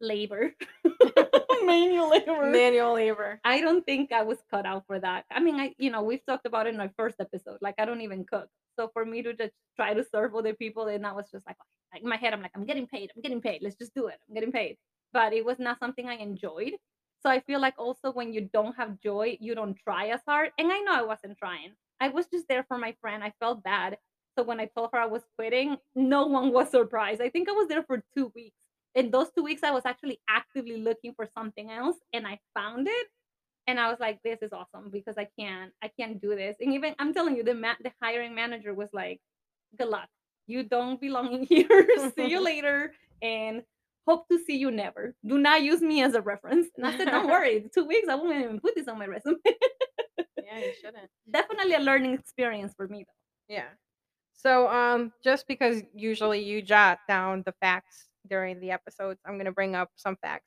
labor 0.00 0.52
manual 1.64 2.10
labor 2.10 2.50
manual 2.50 2.94
labor. 2.94 3.40
i 3.44 3.60
don't 3.60 3.84
think 3.86 4.10
i 4.10 4.20
was 4.22 4.38
cut 4.50 4.66
out 4.66 4.84
for 4.86 4.98
that 4.98 5.24
i 5.30 5.38
mean 5.38 5.54
i 5.60 5.72
you 5.78 5.90
know 5.90 6.02
we've 6.02 6.24
talked 6.26 6.44
about 6.44 6.66
it 6.66 6.74
in 6.74 6.80
our 6.80 6.90
first 6.96 7.16
episode 7.20 7.56
like 7.60 7.76
i 7.78 7.84
don't 7.84 8.00
even 8.00 8.24
cook 8.24 8.48
so 8.76 8.90
for 8.92 9.04
me 9.04 9.22
to 9.22 9.32
just 9.32 9.52
try 9.76 9.94
to 9.94 10.04
serve 10.12 10.34
other 10.34 10.54
people 10.54 10.88
and 10.88 11.06
i 11.06 11.12
was 11.12 11.30
just 11.30 11.46
like, 11.46 11.56
like 11.92 12.02
in 12.02 12.08
my 12.08 12.16
head 12.16 12.32
i'm 12.32 12.42
like 12.42 12.50
i'm 12.56 12.64
getting 12.66 12.86
paid 12.86 13.10
i'm 13.14 13.22
getting 13.22 13.40
paid 13.40 13.62
let's 13.62 13.76
just 13.76 13.94
do 13.94 14.08
it 14.08 14.18
i'm 14.28 14.34
getting 14.34 14.50
paid 14.50 14.76
but 15.12 15.32
it 15.32 15.44
was 15.44 15.58
not 15.58 15.78
something 15.78 16.08
i 16.08 16.14
enjoyed 16.14 16.72
so 17.22 17.30
i 17.30 17.40
feel 17.40 17.60
like 17.60 17.74
also 17.78 18.12
when 18.12 18.32
you 18.32 18.48
don't 18.52 18.76
have 18.76 19.00
joy 19.00 19.36
you 19.40 19.54
don't 19.54 19.76
try 19.76 20.06
as 20.08 20.20
hard 20.26 20.50
and 20.58 20.72
i 20.72 20.78
know 20.80 20.94
i 20.94 21.02
wasn't 21.02 21.36
trying 21.38 21.72
i 22.00 22.08
was 22.08 22.26
just 22.32 22.46
there 22.48 22.64
for 22.68 22.78
my 22.78 22.94
friend 23.00 23.22
i 23.22 23.32
felt 23.40 23.62
bad 23.62 23.96
so 24.36 24.42
when 24.42 24.60
I 24.60 24.66
told 24.66 24.90
her 24.92 24.98
I 24.98 25.06
was 25.06 25.22
quitting, 25.36 25.76
no 25.94 26.26
one 26.26 26.52
was 26.52 26.70
surprised. 26.70 27.20
I 27.20 27.28
think 27.28 27.48
I 27.48 27.52
was 27.52 27.68
there 27.68 27.82
for 27.82 28.02
two 28.16 28.32
weeks. 28.34 28.56
In 28.94 29.10
those 29.10 29.30
two 29.30 29.42
weeks, 29.42 29.62
I 29.62 29.70
was 29.70 29.82
actually 29.86 30.20
actively 30.28 30.76
looking 30.76 31.14
for 31.14 31.26
something 31.34 31.70
else, 31.70 31.96
and 32.12 32.26
I 32.26 32.38
found 32.54 32.86
it. 32.88 33.06
And 33.66 33.78
I 33.78 33.88
was 33.90 34.00
like, 34.00 34.20
"This 34.22 34.42
is 34.42 34.52
awesome 34.52 34.90
because 34.90 35.16
I 35.16 35.28
can't, 35.38 35.72
I 35.82 35.88
can't 35.88 36.20
do 36.20 36.34
this." 36.34 36.56
And 36.60 36.72
even 36.74 36.94
I'm 36.98 37.14
telling 37.14 37.36
you, 37.36 37.44
the 37.44 37.54
ma- 37.54 37.80
the 37.82 37.92
hiring 38.02 38.34
manager 38.34 38.74
was 38.74 38.88
like, 38.92 39.20
"Good 39.78 39.88
luck. 39.88 40.08
You 40.46 40.62
don't 40.64 41.00
belong 41.00 41.32
in 41.32 41.42
here. 41.52 41.88
see 42.16 42.26
you 42.28 42.40
later, 42.52 42.92
and 43.22 43.62
hope 44.06 44.28
to 44.28 44.38
see 44.38 44.56
you 44.56 44.70
never. 44.70 45.14
Do 45.24 45.38
not 45.38 45.62
use 45.62 45.80
me 45.80 46.02
as 46.02 46.14
a 46.14 46.22
reference." 46.22 46.68
And 46.76 46.86
I 46.86 46.96
said, 46.96 47.06
"Don't 47.06 47.26
worry. 47.28 47.68
Two 47.74 47.84
weeks, 47.84 48.08
I 48.08 48.14
won't 48.14 48.36
even 48.36 48.60
put 48.60 48.74
this 48.74 48.88
on 48.88 48.98
my 48.98 49.06
resume." 49.06 49.36
Yeah, 50.44 50.58
you 50.58 50.72
shouldn't. 50.80 51.10
Definitely 51.30 51.74
a 51.74 51.80
learning 51.80 52.14
experience 52.14 52.74
for 52.76 52.88
me, 52.88 53.04
though. 53.04 53.54
Yeah. 53.54 53.68
So 54.34 54.68
um 54.68 55.12
just 55.22 55.46
because 55.46 55.82
usually 55.94 56.42
you 56.42 56.62
jot 56.62 56.98
down 57.08 57.42
the 57.46 57.52
facts 57.60 58.08
during 58.28 58.60
the 58.60 58.70
episodes, 58.70 59.20
I'm 59.26 59.34
going 59.34 59.46
to 59.46 59.52
bring 59.52 59.74
up 59.74 59.90
some 59.96 60.16
facts. 60.22 60.46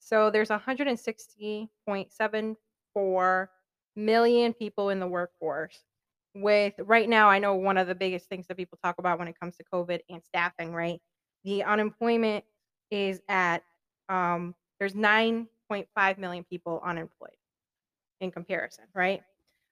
So 0.00 0.30
there's 0.30 0.50
160.74 0.50 3.48
million 3.96 4.52
people 4.54 4.90
in 4.90 5.00
the 5.00 5.06
workforce. 5.06 5.78
With 6.34 6.74
right 6.78 7.08
now, 7.08 7.28
I 7.28 7.38
know 7.38 7.54
one 7.54 7.76
of 7.76 7.86
the 7.86 7.94
biggest 7.94 8.28
things 8.28 8.46
that 8.48 8.56
people 8.56 8.78
talk 8.82 8.96
about 8.98 9.18
when 9.18 9.28
it 9.28 9.38
comes 9.38 9.56
to 9.56 9.64
COVID 9.72 10.00
and 10.08 10.22
staffing, 10.24 10.72
right? 10.72 10.98
The 11.44 11.62
unemployment 11.64 12.44
is 12.92 13.22
at 13.28 13.64
um 14.10 14.56
there's 14.80 14.96
9.5 14.96 16.18
million 16.18 16.44
people 16.44 16.82
unemployed 16.84 17.36
in 18.20 18.30
comparison, 18.30 18.84
right? 18.94 19.22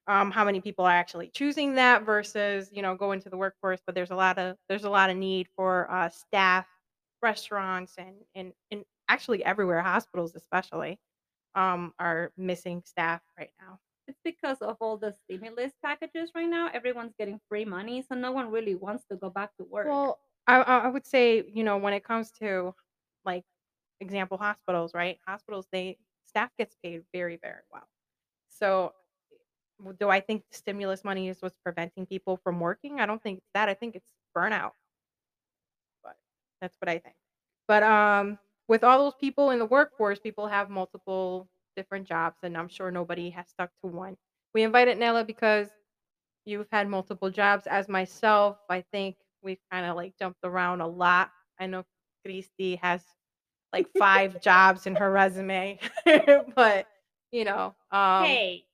Um, 0.07 0.31
how 0.31 0.45
many 0.45 0.61
people 0.61 0.85
are 0.85 0.91
actually 0.91 1.29
choosing 1.29 1.75
that 1.75 2.05
versus, 2.05 2.69
you 2.73 2.81
know, 2.81 2.95
going 2.95 3.21
to 3.21 3.29
the 3.29 3.37
workforce, 3.37 3.81
but 3.85 3.95
there's 3.95 4.11
a 4.11 4.15
lot 4.15 4.37
of 4.39 4.57
there's 4.69 4.85
a 4.85 4.89
lot 4.89 5.09
of 5.09 5.17
need 5.17 5.47
for 5.55 5.91
uh, 5.91 6.09
staff, 6.09 6.67
restaurants, 7.21 7.95
and 7.97 8.15
and 8.35 8.53
and 8.71 8.85
actually 9.09 9.43
everywhere, 9.45 9.81
hospitals 9.81 10.35
especially. 10.35 10.99
um, 11.55 11.93
are 11.99 12.31
missing 12.37 12.83
staff 12.85 13.21
right 13.37 13.51
now. 13.61 13.79
It's 14.07 14.19
because 14.23 14.59
of 14.61 14.77
all 14.81 14.97
the 14.97 15.13
stimulus 15.13 15.73
packages 15.83 16.31
right 16.35 16.49
now. 16.49 16.69
Everyone's 16.73 17.13
getting 17.19 17.39
free 17.49 17.65
money, 17.65 18.03
so 18.03 18.15
no 18.15 18.31
one 18.31 18.51
really 18.51 18.75
wants 18.75 19.05
to 19.11 19.17
go 19.17 19.29
back 19.31 19.55
to 19.57 19.65
work. 19.65 19.97
Well, 19.97 20.19
I 20.47 20.61
I 20.61 20.77
I 20.79 20.87
would 20.89 21.05
say, 21.07 21.43
you 21.53 21.63
know, 21.63 21.77
when 21.77 21.93
it 21.93 22.03
comes 22.03 22.31
to, 22.39 22.75
like, 23.25 23.43
example 24.01 24.37
hospitals, 24.37 24.93
right? 24.93 25.19
Hospitals, 25.27 25.67
they 25.71 25.97
staff 26.25 26.51
gets 26.57 26.75
paid 26.83 27.03
very, 27.13 27.37
very 27.37 27.63
well. 27.71 27.87
So, 28.49 28.93
do 29.99 30.09
I 30.09 30.19
think 30.21 30.43
stimulus 30.51 31.03
money 31.03 31.27
is 31.27 31.41
what's 31.41 31.57
preventing 31.63 32.05
people 32.05 32.37
from 32.37 32.59
working? 32.59 32.99
I 32.99 33.05
don't 33.05 33.21
think 33.21 33.41
that, 33.53 33.67
I 33.69 33.73
think 33.73 33.95
it's 33.95 34.07
burnout, 34.35 34.71
but 36.03 36.15
that's 36.61 36.75
what 36.79 36.89
I 36.89 36.99
think. 36.99 37.15
But, 37.67 37.83
um, 37.83 38.39
with 38.67 38.83
all 38.83 39.03
those 39.03 39.15
people 39.19 39.49
in 39.51 39.59
the 39.59 39.65
workforce, 39.65 40.19
people 40.19 40.47
have 40.47 40.69
multiple 40.69 41.49
different 41.75 42.07
jobs, 42.07 42.39
and 42.43 42.57
I'm 42.57 42.69
sure 42.69 42.89
nobody 42.91 43.29
has 43.31 43.49
stuck 43.49 43.69
to 43.83 43.89
one. 43.89 44.17
We 44.53 44.63
invited 44.63 44.97
Nella 44.97 45.23
because 45.25 45.69
you've 46.45 46.67
had 46.71 46.89
multiple 46.89 47.29
jobs. 47.31 47.67
As 47.67 47.89
myself, 47.89 48.57
I 48.69 48.83
think 48.93 49.17
we've 49.43 49.59
kinda, 49.71 49.93
like, 49.95 50.17
jumped 50.19 50.39
around 50.43 50.81
a 50.81 50.87
lot. 50.87 51.31
I 51.59 51.67
know 51.67 51.85
Christy 52.25 52.75
has, 52.77 53.03
like, 53.73 53.87
5 53.99 54.41
jobs 54.41 54.87
in 54.87 54.95
her 54.97 55.11
resume, 55.11 55.79
but, 56.55 56.87
you 57.31 57.45
know, 57.45 57.75
um 57.91 58.41
Hey. 58.41 58.65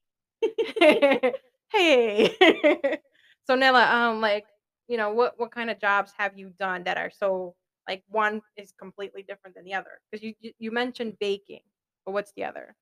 Hey. 1.72 2.36
So, 3.48 3.56
Nella, 3.56 3.86
um, 3.86 4.22
like, 4.22 4.46
you 4.90 4.98
know, 4.98 5.12
what 5.14 5.40
what 5.40 5.54
kinda 5.54 5.76
jobs 5.76 6.14
have 6.18 6.38
you 6.38 6.50
done 6.60 6.84
that 6.86 6.98
are 6.98 7.10
so 7.12 7.56
like, 7.88 8.04
one 8.10 8.42
is 8.58 8.74
completely 8.74 9.24
different 9.24 9.56
than 9.56 9.66
the 9.66 9.74
other? 9.76 10.00
'Cause 10.12 10.22
you 10.24 10.34
you 10.42 10.54
you 10.60 10.72
mentioned 10.72 11.18
baking, 11.20 11.64
but 12.06 12.12
what's 12.14 12.34
the 12.34 12.44
other? 12.46 12.76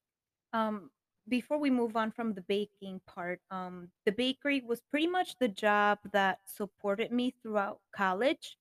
Um, 0.54 0.92
before 1.30 1.58
we 1.60 1.70
move 1.72 1.96
on 1.98 2.12
from 2.12 2.34
the 2.36 2.42
baking 2.42 3.02
part, 3.08 3.42
um, 3.52 3.92
the 4.06 4.12
bakery 4.14 4.62
was 4.62 4.82
pretty 4.82 5.08
much 5.08 5.38
the 5.40 5.50
job 5.50 6.00
that 6.14 6.40
supported 6.50 7.12
me 7.12 7.32
throughout 7.32 7.82
college. 7.96 8.58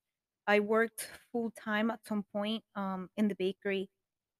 I 0.46 0.60
worked 0.60 1.08
full 1.32 1.50
time 1.52 1.90
at 1.90 2.06
some 2.06 2.24
point 2.32 2.64
um, 2.76 3.10
in 3.16 3.28
the 3.28 3.34
bakery 3.34 3.90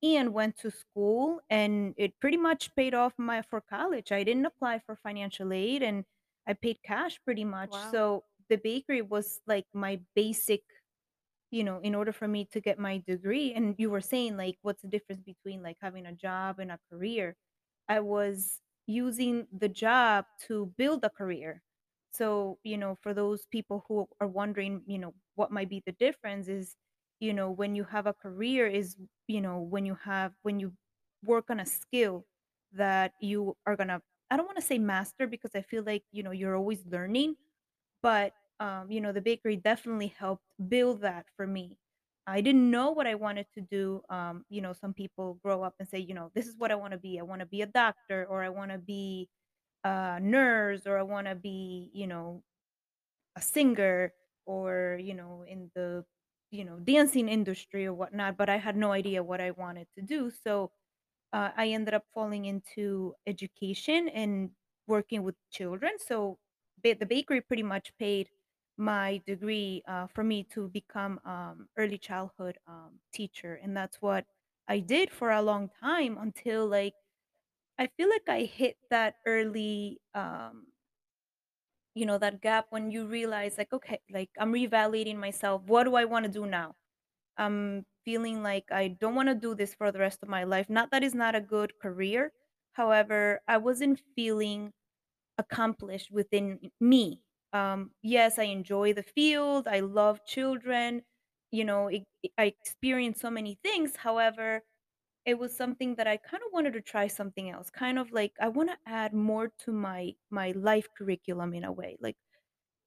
and 0.02 0.34
went 0.34 0.56
to 0.58 0.70
school, 0.70 1.40
and 1.50 1.94
it 1.96 2.20
pretty 2.20 2.36
much 2.36 2.74
paid 2.74 2.94
off 2.94 3.14
my 3.18 3.42
for 3.42 3.60
college. 3.60 4.12
I 4.12 4.22
didn't 4.24 4.46
apply 4.46 4.80
for 4.80 4.96
financial 4.96 5.52
aid, 5.52 5.82
and 5.82 6.04
I 6.46 6.54
paid 6.54 6.78
cash 6.84 7.20
pretty 7.24 7.44
much. 7.44 7.72
Wow. 7.72 7.90
So 7.90 8.24
the 8.50 8.56
bakery 8.58 9.02
was 9.02 9.40
like 9.46 9.66
my 9.72 10.00
basic 10.14 10.62
you 11.50 11.64
know, 11.64 11.78
in 11.80 11.94
order 11.94 12.12
for 12.12 12.26
me 12.28 12.44
to 12.46 12.60
get 12.60 12.78
my 12.78 12.98
degree 13.06 13.52
and 13.54 13.74
you 13.78 13.90
were 13.90 14.00
saying 14.00 14.36
like 14.36 14.56
what's 14.62 14.82
the 14.82 14.88
difference 14.88 15.22
between 15.22 15.62
like 15.62 15.76
having 15.80 16.06
a 16.06 16.12
job 16.12 16.58
and 16.58 16.72
a 16.72 16.78
career? 16.90 17.36
I 17.88 18.00
was 18.00 18.60
using 18.86 19.46
the 19.52 19.68
job 19.68 20.26
to 20.46 20.72
build 20.76 21.04
a 21.04 21.10
career. 21.10 21.62
So, 22.14 22.58
you 22.62 22.78
know, 22.78 22.96
for 23.02 23.12
those 23.14 23.46
people 23.46 23.84
who 23.88 24.08
are 24.20 24.28
wondering, 24.28 24.82
you 24.86 24.98
know, 24.98 25.14
what 25.34 25.50
might 25.50 25.68
be 25.68 25.82
the 25.84 25.92
difference 25.92 26.48
is, 26.48 26.76
you 27.20 27.32
know, 27.32 27.50
when 27.50 27.74
you 27.74 27.84
have 27.84 28.06
a 28.06 28.14
career 28.14 28.66
is, 28.66 28.96
you 29.26 29.40
know, 29.40 29.58
when 29.60 29.84
you 29.86 29.96
have 30.04 30.32
when 30.42 30.60
you 30.60 30.72
work 31.24 31.50
on 31.50 31.60
a 31.60 31.66
skill 31.66 32.26
that 32.72 33.12
you 33.20 33.56
are 33.66 33.76
going 33.76 33.88
to 33.88 34.00
I 34.30 34.36
don't 34.36 34.46
want 34.46 34.56
to 34.58 34.62
say 34.64 34.78
master 34.78 35.26
because 35.26 35.52
I 35.54 35.62
feel 35.62 35.84
like, 35.84 36.04
you 36.12 36.22
know, 36.22 36.30
you're 36.32 36.56
always 36.56 36.84
learning, 36.86 37.36
but, 38.02 38.32
um, 38.60 38.90
you 38.90 39.00
know, 39.00 39.12
the 39.12 39.20
bakery 39.20 39.56
definitely 39.56 40.08
helped 40.08 40.44
build 40.68 41.00
that 41.02 41.26
for 41.36 41.46
me. 41.46 41.78
I 42.26 42.40
didn't 42.40 42.70
know 42.70 42.90
what 42.90 43.06
I 43.06 43.14
wanted 43.16 43.46
to 43.54 43.60
do. 43.60 44.02
Um, 44.08 44.44
you 44.48 44.60
know, 44.62 44.72
some 44.72 44.94
people 44.94 45.34
grow 45.42 45.62
up 45.62 45.74
and 45.78 45.88
say, 45.88 45.98
you 45.98 46.14
know, 46.14 46.30
this 46.34 46.46
is 46.46 46.56
what 46.56 46.70
I 46.70 46.74
want 46.74 46.92
to 46.92 46.98
be. 46.98 47.18
I 47.18 47.22
want 47.22 47.40
to 47.40 47.46
be 47.46 47.62
a 47.62 47.66
doctor 47.66 48.26
or 48.26 48.42
I 48.42 48.48
want 48.48 48.70
to 48.72 48.78
be 48.78 49.28
a 49.84 50.20
nurse 50.20 50.86
or 50.86 50.98
I 50.98 51.02
want 51.02 51.26
to 51.28 51.34
be, 51.34 51.90
you 51.94 52.06
know, 52.06 52.42
a 53.36 53.40
singer 53.42 54.12
or, 54.46 54.98
you 55.02 55.14
know, 55.14 55.44
in 55.48 55.70
the, 55.74 56.04
you 56.50 56.64
know, 56.64 56.78
dancing 56.78 57.28
industry 57.28 57.86
or 57.86 57.94
whatnot. 57.94 58.36
But 58.36 58.48
I 58.48 58.56
had 58.58 58.76
no 58.76 58.92
idea 58.92 59.22
what 59.22 59.40
I 59.40 59.50
wanted 59.52 59.88
to 59.96 60.02
do. 60.02 60.30
So 60.30 60.70
uh, 61.32 61.50
I 61.56 61.68
ended 61.68 61.94
up 61.94 62.04
falling 62.14 62.44
into 62.46 63.14
education 63.26 64.08
and 64.08 64.50
working 64.86 65.22
with 65.22 65.36
children. 65.50 65.92
So 65.98 66.38
ba- 66.82 66.96
the 66.98 67.06
bakery 67.06 67.40
pretty 67.40 67.62
much 67.62 67.92
paid 67.98 68.28
my 68.76 69.22
degree 69.26 69.82
uh, 69.88 70.06
for 70.08 70.24
me 70.24 70.44
to 70.52 70.68
become 70.68 71.20
um, 71.24 71.68
early 71.76 71.98
childhood 71.98 72.58
um, 72.66 72.98
teacher, 73.12 73.54
and 73.62 73.76
that's 73.76 74.02
what 74.02 74.26
I 74.68 74.80
did 74.80 75.10
for 75.12 75.30
a 75.30 75.42
long 75.42 75.70
time 75.80 76.18
until 76.18 76.66
like 76.66 76.94
I 77.78 77.86
feel 77.96 78.08
like 78.08 78.28
I 78.28 78.44
hit 78.44 78.76
that 78.90 79.16
early, 79.26 80.00
um, 80.14 80.66
you 81.94 82.06
know, 82.06 82.18
that 82.18 82.40
gap 82.40 82.66
when 82.70 82.90
you 82.90 83.06
realize 83.06 83.56
like, 83.58 83.72
okay, 83.72 84.00
like 84.10 84.30
I'm 84.38 84.52
reevaluating 84.52 85.16
myself. 85.16 85.62
What 85.66 85.84
do 85.84 85.94
I 85.94 86.04
want 86.04 86.24
to 86.26 86.30
do 86.30 86.46
now? 86.46 86.74
I'm 87.38 87.86
feeling 88.04 88.42
like 88.42 88.64
I 88.72 88.88
don't 88.88 89.14
want 89.16 89.28
to 89.30 89.36
do 89.36 89.54
this 89.54 89.74
for 89.74 89.92
the 89.92 90.00
rest 90.00 90.20
of 90.22 90.28
my 90.28 90.44
life. 90.44 90.68
Not 90.70 90.90
that 90.92 91.04
it's 91.04 91.14
not 91.14 91.34
a 91.36 91.40
good 91.40 91.72
career. 91.82 92.32
However, 92.74 93.40
I 93.48 93.58
wasn't 93.58 94.02
feeling 94.16 94.72
accomplished 95.38 96.10
within 96.12 96.60
me. 96.80 97.22
Um, 97.52 97.92
yes, 98.02 98.38
I 98.38 98.44
enjoy 98.44 98.94
the 98.94 99.04
field. 99.04 99.68
I 99.68 99.80
love 99.80 100.20
children. 100.26 101.02
You 101.52 101.64
know, 101.64 101.88
it, 101.88 102.04
it- 102.22 102.32
I 102.38 102.44
experienced 102.62 103.20
so 103.20 103.30
many 103.30 103.58
things. 103.64 103.96
However, 103.96 104.62
it 105.26 105.38
was 105.38 105.56
something 105.56 105.94
that 105.96 106.06
I 106.06 106.16
kind 106.18 106.42
of 106.46 106.52
wanted 106.52 106.74
to 106.74 106.80
try 106.82 107.06
something 107.08 107.50
else. 107.50 107.70
Kind 107.70 107.98
of 107.98 108.12
like 108.12 108.32
I 108.40 108.48
want 108.48 108.70
to 108.70 108.78
add 108.86 109.12
more 109.14 109.48
to 109.64 109.72
my 109.72 110.14
my 110.30 110.52
life 110.52 110.88
curriculum 110.96 111.54
in 111.54 111.64
a 111.64 111.72
way. 111.72 111.96
Like 112.00 112.16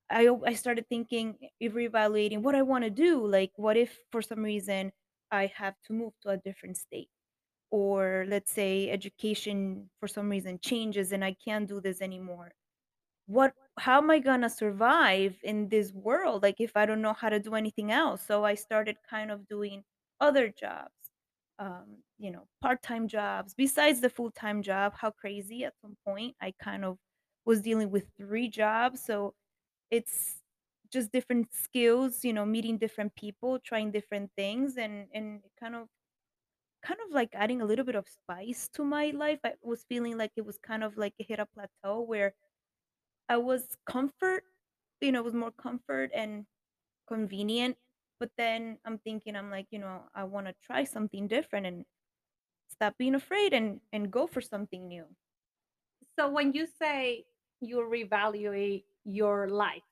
I 0.09 0.29
I 0.45 0.53
started 0.53 0.87
thinking, 0.89 1.37
e- 1.59 1.69
reevaluating 1.69 2.41
what 2.43 2.55
I 2.55 2.61
want 2.63 2.83
to 2.85 2.89
do. 2.89 3.25
Like, 3.27 3.51
what 3.57 3.77
if 3.77 3.99
for 4.11 4.21
some 4.21 4.43
reason 4.43 4.91
I 5.31 5.47
have 5.47 5.75
to 5.87 5.93
move 5.93 6.13
to 6.23 6.29
a 6.31 6.37
different 6.37 6.77
state? 6.77 7.09
Or 7.71 8.25
let's 8.29 8.51
say 8.51 8.89
education 8.91 9.89
for 9.99 10.07
some 10.07 10.29
reason 10.29 10.59
changes 10.61 11.11
and 11.13 11.23
I 11.25 11.33
can't 11.35 11.67
do 11.69 11.81
this 11.81 12.01
anymore. 12.01 12.53
What 13.27 13.53
how 13.79 13.99
am 13.99 14.09
I 14.11 14.19
gonna 14.19 14.49
survive 14.49 15.37
in 15.43 15.69
this 15.69 15.93
world? 15.93 16.43
Like 16.43 16.59
if 16.59 16.75
I 16.77 16.85
don't 16.87 17.01
know 17.03 17.13
how 17.13 17.29
to 17.29 17.39
do 17.39 17.55
anything 17.55 17.91
else. 17.91 18.23
So 18.25 18.43
I 18.45 18.55
started 18.55 18.97
kind 19.09 19.31
of 19.31 19.47
doing 19.47 19.83
other 20.19 20.49
jobs. 20.49 20.96
Um, 21.59 22.03
you 22.19 22.31
know, 22.31 22.47
part-time 22.61 23.07
jobs 23.07 23.53
besides 23.55 24.01
the 24.01 24.09
full-time 24.09 24.61
job. 24.63 24.93
How 24.95 25.11
crazy 25.11 25.63
at 25.65 25.73
some 25.81 25.97
point 26.05 26.35
I 26.41 26.53
kind 26.61 26.85
of 26.85 26.97
was 27.45 27.61
dealing 27.61 27.89
with 27.91 28.05
three 28.17 28.47
jobs. 28.49 29.03
So 29.03 29.33
it's 29.91 30.41
just 30.91 31.11
different 31.11 31.53
skills, 31.53 32.25
you 32.25 32.33
know, 32.33 32.45
meeting 32.45 32.77
different 32.79 33.15
people, 33.15 33.59
trying 33.59 33.91
different 33.91 34.31
things 34.37 34.77
and 34.77 35.07
and 35.13 35.41
kind 35.59 35.75
of 35.75 35.87
kind 36.83 36.99
of 37.07 37.13
like 37.13 37.29
adding 37.33 37.61
a 37.61 37.65
little 37.65 37.85
bit 37.85 37.95
of 37.95 38.07
spice 38.07 38.69
to 38.73 38.83
my 38.83 39.11
life. 39.11 39.39
I 39.43 39.53
was 39.61 39.83
feeling 39.89 40.17
like 40.17 40.31
it 40.35 40.45
was 40.45 40.57
kind 40.59 40.83
of 40.83 40.97
like 40.97 41.13
it 41.19 41.27
hit 41.27 41.39
a 41.39 41.45
plateau 41.47 42.01
where 42.01 42.33
I 43.29 43.37
was 43.37 43.77
comfort, 43.85 44.43
you 45.01 45.11
know, 45.11 45.19
it 45.21 45.25
was 45.25 45.33
more 45.35 45.51
comfort 45.51 46.11
and 46.13 46.45
convenient. 47.07 47.77
But 48.19 48.31
then 48.37 48.77
I'm 48.85 48.97
thinking, 48.99 49.35
I'm 49.35 49.51
like, 49.51 49.67
you 49.71 49.79
know, 49.79 50.03
I 50.15 50.23
want 50.23 50.47
to 50.47 50.55
try 50.65 50.83
something 50.83 51.27
different 51.27 51.65
and 51.65 51.85
stop 52.69 52.97
being 52.97 53.15
afraid 53.15 53.53
and 53.53 53.79
and 53.93 54.11
go 54.11 54.27
for 54.27 54.41
something 54.41 54.87
new. 54.87 55.05
So 56.17 56.29
when 56.29 56.53
you 56.53 56.67
say 56.81 57.25
you 57.61 57.77
reevaluate 57.77 58.83
your 59.05 59.49
life, 59.49 59.83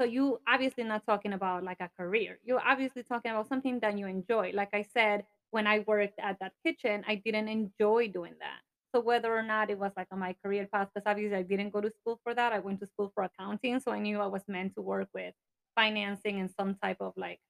so 0.00 0.04
you 0.06 0.40
obviously 0.48 0.84
not 0.84 1.04
talking 1.04 1.34
about 1.34 1.62
like 1.62 1.80
a 1.80 1.90
career. 1.98 2.38
You're 2.44 2.66
obviously 2.66 3.02
talking 3.02 3.32
about 3.32 3.48
something 3.48 3.80
that 3.80 3.98
you 3.98 4.06
enjoy. 4.06 4.52
Like 4.54 4.70
I 4.72 4.86
said, 4.94 5.24
when 5.50 5.66
I 5.66 5.80
worked 5.80 6.18
at 6.18 6.38
that 6.40 6.52
kitchen, 6.64 7.04
I 7.06 7.16
didn't 7.16 7.48
enjoy 7.48 8.08
doing 8.08 8.34
that. 8.40 8.60
So 8.94 9.00
whether 9.00 9.36
or 9.36 9.42
not 9.42 9.70
it 9.70 9.78
was 9.78 9.92
like 9.96 10.08
on 10.10 10.18
my 10.18 10.34
career 10.42 10.66
path, 10.72 10.88
because 10.92 11.06
obviously 11.06 11.36
I 11.36 11.42
didn't 11.42 11.70
go 11.70 11.80
to 11.80 11.90
school 12.00 12.18
for 12.24 12.34
that. 12.34 12.52
I 12.52 12.60
went 12.60 12.80
to 12.80 12.86
school 12.86 13.12
for 13.14 13.24
accounting. 13.24 13.78
So 13.80 13.92
I 13.92 13.98
knew 13.98 14.20
I 14.20 14.26
was 14.26 14.42
meant 14.48 14.74
to 14.76 14.82
work 14.82 15.08
with 15.14 15.34
financing 15.74 16.40
and 16.40 16.50
some 16.58 16.76
type 16.82 16.98
of 17.00 17.12
like, 17.16 17.40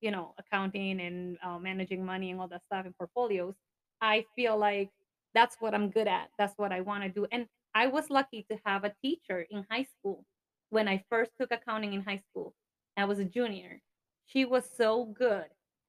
you 0.00 0.10
know, 0.10 0.34
accounting 0.38 1.00
and 1.00 1.38
uh, 1.42 1.58
managing 1.58 2.04
money 2.04 2.30
and 2.30 2.40
all 2.40 2.48
that 2.48 2.62
stuff 2.66 2.86
in 2.86 2.92
portfolios. 2.94 3.54
I 4.00 4.24
feel 4.36 4.56
like 4.56 4.90
that's 5.34 5.56
what 5.60 5.74
I'm 5.74 5.90
good 5.90 6.08
at. 6.08 6.28
That's 6.38 6.54
what 6.56 6.72
I 6.72 6.80
want 6.80 7.02
to 7.02 7.08
do. 7.08 7.26
And 7.32 7.46
I 7.74 7.86
was 7.86 8.10
lucky 8.10 8.46
to 8.50 8.58
have 8.64 8.84
a 8.84 8.94
teacher 9.02 9.46
in 9.50 9.64
high 9.70 9.86
school 9.98 10.24
when 10.70 10.88
I 10.88 11.04
first 11.10 11.32
took 11.40 11.52
accounting 11.52 11.94
in 11.94 12.02
high 12.02 12.22
school. 12.30 12.54
I 12.96 13.04
was 13.04 13.18
a 13.18 13.24
junior. 13.24 13.80
She 14.26 14.44
was 14.44 14.64
so 14.76 15.06
good 15.06 15.46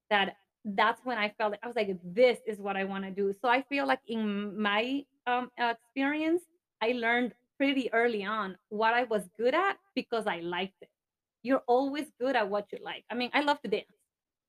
that 0.09 0.35
that's 0.65 1.03
when 1.03 1.17
I 1.17 1.33
felt 1.37 1.55
I 1.63 1.67
was 1.67 1.75
like, 1.75 1.97
this 2.03 2.39
is 2.45 2.59
what 2.59 2.75
I 2.75 2.83
want 2.83 3.05
to 3.05 3.11
do. 3.11 3.33
So 3.41 3.47
I 3.47 3.63
feel 3.63 3.87
like 3.87 4.01
in 4.07 4.59
my 4.61 5.03
um, 5.25 5.49
experience, 5.57 6.43
I 6.81 6.91
learned 6.91 7.33
pretty 7.57 7.91
early 7.93 8.23
on 8.23 8.57
what 8.69 8.93
I 8.93 9.03
was 9.03 9.23
good 9.37 9.53
at 9.53 9.77
because 9.95 10.27
I 10.27 10.39
liked 10.39 10.75
it. 10.81 10.89
You're 11.43 11.63
always 11.67 12.07
good 12.19 12.35
at 12.35 12.49
what 12.49 12.67
you 12.71 12.79
like. 12.83 13.03
I 13.09 13.15
mean, 13.15 13.29
I 13.33 13.41
love 13.41 13.61
to 13.61 13.69
dance. 13.69 13.85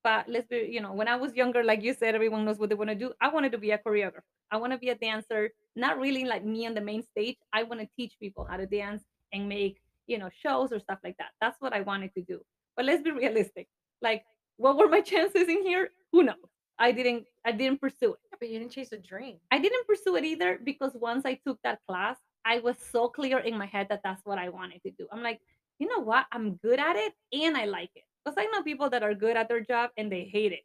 But 0.02 0.28
let's 0.28 0.49
be, 0.49 0.68
you 0.70 0.80
know, 0.80 0.92
when 0.92 1.09
I 1.09 1.16
was 1.16 1.35
younger, 1.35 1.62
like 1.62 1.82
you 1.82 1.94
said, 1.94 2.14
everyone 2.14 2.44
knows 2.44 2.59
what 2.59 2.70
they 2.70 2.75
want 2.75 2.90
to 2.90 2.97
do. 2.97 3.12
I 3.20 3.28
wanted 3.28 3.52
to 3.52 3.59
be 3.59 3.70
a 3.73 3.78
choreographer. 3.78 4.23
I 4.50 4.56
want 4.56 4.73
to 4.73 4.78
be 4.78 4.88
a 4.88 4.94
dancer, 4.94 5.50
not 5.76 5.99
really 5.99 6.25
like 6.25 6.44
me 6.44 6.66
on 6.66 6.75
the 6.75 6.80
main 6.80 7.02
stage. 7.02 7.37
I 7.52 7.62
want 7.64 7.80
to 7.80 7.88
teach 7.97 8.14
people 8.18 8.47
how 8.49 8.56
to 8.56 8.66
dance 8.66 9.02
and 9.32 9.49
make, 9.49 9.80
you 10.06 10.18
know, 10.18 10.30
shows 10.32 10.73
or 10.73 10.80
stuff 10.80 10.99
like 11.04 11.16
that. 11.18 11.32
That's 11.40 11.61
what 11.61 11.73
I 11.73 11.82
wanted 11.82 12.14
to 12.14 12.23
do. 12.23 12.40
But 12.76 12.87
let's 12.87 13.02
be 13.02 13.11
realistic. 13.11 13.68
Like, 14.00 14.25
what 14.56 14.76
were 14.78 14.88
my 14.88 15.00
chances 15.12 15.49
in 15.49 15.62
here? 15.62 15.90
Who 16.12 16.23
knows? 16.23 16.37
I 16.78 16.92
didn't 16.92 17.26
I 17.44 17.52
didn't 17.52 17.80
pursue 17.80 18.14
it. 18.14 18.20
Yeah, 18.30 18.37
but 18.40 18.49
you 18.49 18.59
didn't 18.59 18.73
chase 18.73 18.92
a 18.92 18.99
dream. 18.99 19.37
I 19.50 19.59
didn't 19.59 19.87
pursue 19.87 20.16
it 20.16 20.25
either 20.25 20.59
because 20.64 20.92
once 20.94 21.26
I 21.26 21.35
took 21.47 21.59
that 21.62 21.80
class, 21.87 22.16
I 22.44 22.59
was 22.61 22.76
so 22.90 23.09
clear 23.09 23.38
in 23.38 23.56
my 23.59 23.66
head 23.66 23.88
that 23.90 24.00
that's 24.02 24.25
what 24.25 24.38
I 24.38 24.49
wanted 24.49 24.82
to 24.85 24.90
do. 24.92 25.06
I'm 25.12 25.23
like, 25.23 25.40
you 25.81 25.89
know 25.89 25.99
what? 26.05 26.27
I'm 26.31 26.55
good 26.57 26.79
at 26.79 26.95
it 26.97 27.13
and 27.33 27.57
I 27.57 27.65
like 27.65 27.91
it. 27.97 28.05
Because 28.25 28.37
I 28.39 28.47
know 28.53 28.63
people 28.63 28.91
that 28.91 29.03
are 29.03 29.15
good 29.15 29.37
at 29.37 29.49
their 29.49 29.63
job 29.63 29.91
and 29.97 30.13
they 30.13 30.25
hate 30.25 30.53
it. 30.53 30.61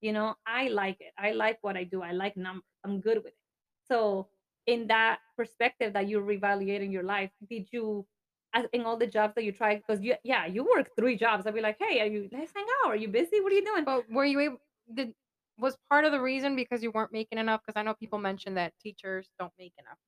You 0.00 0.12
know, 0.12 0.34
I 0.46 0.68
like 0.68 0.96
it. 1.00 1.12
I 1.18 1.32
like 1.32 1.58
what 1.62 1.76
I 1.76 1.84
do. 1.84 2.02
I 2.02 2.12
like 2.12 2.36
numbers. 2.36 2.64
I'm 2.84 3.00
good 3.00 3.18
with 3.18 3.28
it. 3.28 3.38
So, 3.86 4.28
in 4.66 4.86
that 4.86 5.18
perspective 5.36 5.92
that 5.92 6.08
you're 6.08 6.22
reevaluating 6.22 6.90
your 6.90 7.02
life, 7.02 7.30
did 7.50 7.68
you, 7.70 8.06
in 8.72 8.82
all 8.82 8.96
the 8.96 9.06
jobs 9.06 9.34
that 9.34 9.44
you 9.44 9.52
tried, 9.52 9.82
because 9.86 10.02
you, 10.02 10.14
yeah, 10.24 10.46
you 10.46 10.64
work 10.64 10.90
three 10.96 11.16
jobs. 11.16 11.46
I'd 11.46 11.54
be 11.54 11.60
like, 11.60 11.76
hey, 11.78 12.00
are 12.00 12.06
you, 12.06 12.28
let's 12.32 12.52
hang 12.54 12.64
out. 12.82 12.92
Are 12.92 12.96
you 12.96 13.08
busy? 13.08 13.40
What 13.40 13.52
are 13.52 13.56
you 13.56 13.64
doing? 13.64 13.84
But 13.84 14.10
were 14.10 14.24
you 14.24 14.40
able 14.40 14.60
did 14.92 15.14
was 15.58 15.76
part 15.88 16.04
of 16.04 16.12
the 16.12 16.20
reason 16.20 16.56
because 16.56 16.82
you 16.82 16.90
weren't 16.90 17.12
making 17.12 17.38
enough? 17.38 17.60
Because 17.64 17.78
I 17.78 17.82
know 17.82 17.94
people 17.94 18.18
mention 18.18 18.54
that 18.54 18.72
teachers 18.82 19.28
don't 19.38 19.52
make 19.58 19.72
enough. 19.78 19.98